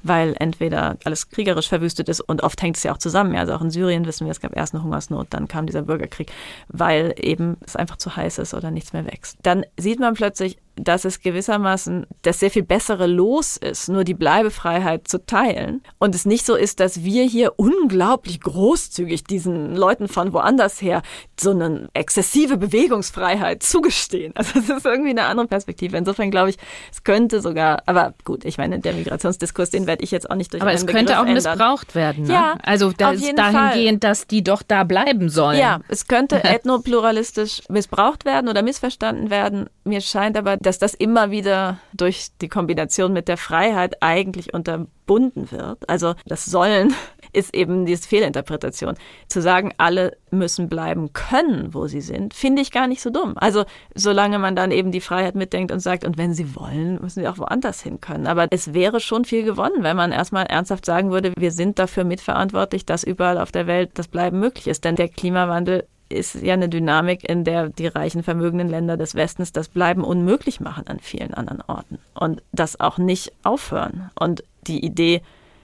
[0.03, 3.37] weil entweder alles kriegerisch verwüstet ist und oft hängt es ja auch zusammen.
[3.37, 6.31] Also auch in Syrien wissen wir, es gab erst eine Hungersnot, dann kam dieser Bürgerkrieg,
[6.69, 9.39] weil eben es einfach zu heiß ist oder nichts mehr wächst.
[9.43, 10.59] Dann sieht man plötzlich,
[10.89, 15.83] dass es gewissermaßen das sehr viel bessere Los ist, nur die Bleibefreiheit zu teilen.
[15.99, 21.03] Und es nicht so ist, dass wir hier unglaublich großzügig diesen Leuten von woanders her
[21.39, 24.33] so eine exzessive Bewegungsfreiheit zugestehen.
[24.35, 25.97] Also es ist irgendwie eine andere Perspektive.
[25.97, 26.57] Insofern glaube ich,
[26.91, 30.53] es könnte sogar, aber gut, ich meine, der Migrationsdiskurs, den werde ich jetzt auch nicht
[30.55, 31.35] durch Aber es könnte Begriff auch ändern.
[31.35, 32.25] missbraucht werden.
[32.25, 32.33] Ne?
[32.33, 34.11] Ja, also das dahingehend, Fall.
[34.11, 35.59] dass die doch da bleiben sollen.
[35.59, 39.69] Ja, es könnte ethnopluralistisch missbraucht werden oder missverstanden werden.
[39.85, 45.51] Mir scheint aber, dass das immer wieder durch die Kombination mit der Freiheit eigentlich unterbunden
[45.51, 45.89] wird.
[45.89, 46.95] Also das Sollen
[47.33, 48.95] ist eben diese Fehlinterpretation.
[49.27, 53.35] Zu sagen, alle müssen bleiben können, wo sie sind, finde ich gar nicht so dumm.
[53.37, 53.65] Also
[53.95, 57.29] solange man dann eben die Freiheit mitdenkt und sagt, und wenn sie wollen, müssen sie
[57.29, 58.29] auch woanders hin können.
[58.29, 62.05] Aber es wäre schon viel gewonnen, wenn man erstmal ernsthaft sagen würde, wir sind dafür
[62.05, 64.85] mitverantwortlich, dass überall auf der Welt das Bleiben möglich ist.
[64.85, 69.53] Denn der Klimawandel ist ja eine Dynamik, in der die reichen, vermögenden Länder des Westens
[69.53, 74.11] das Bleiben unmöglich machen an vielen anderen Orten und das auch nicht aufhören.
[74.15, 75.23] Und die Idee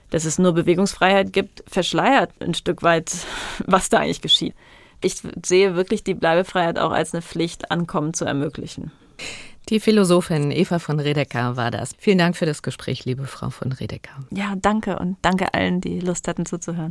[0.09, 3.11] dass es nur Bewegungsfreiheit gibt, verschleiert ein Stück weit,
[3.65, 4.55] was da eigentlich geschieht.
[5.01, 8.91] Ich sehe wirklich die Bleibefreiheit auch als eine Pflicht, Ankommen zu ermöglichen.
[9.69, 11.95] Die Philosophin Eva von Redecker war das.
[11.97, 14.13] Vielen Dank für das Gespräch, liebe Frau von Redecker.
[14.31, 16.83] Ja, danke und danke allen, die Lust hatten zuzuhören.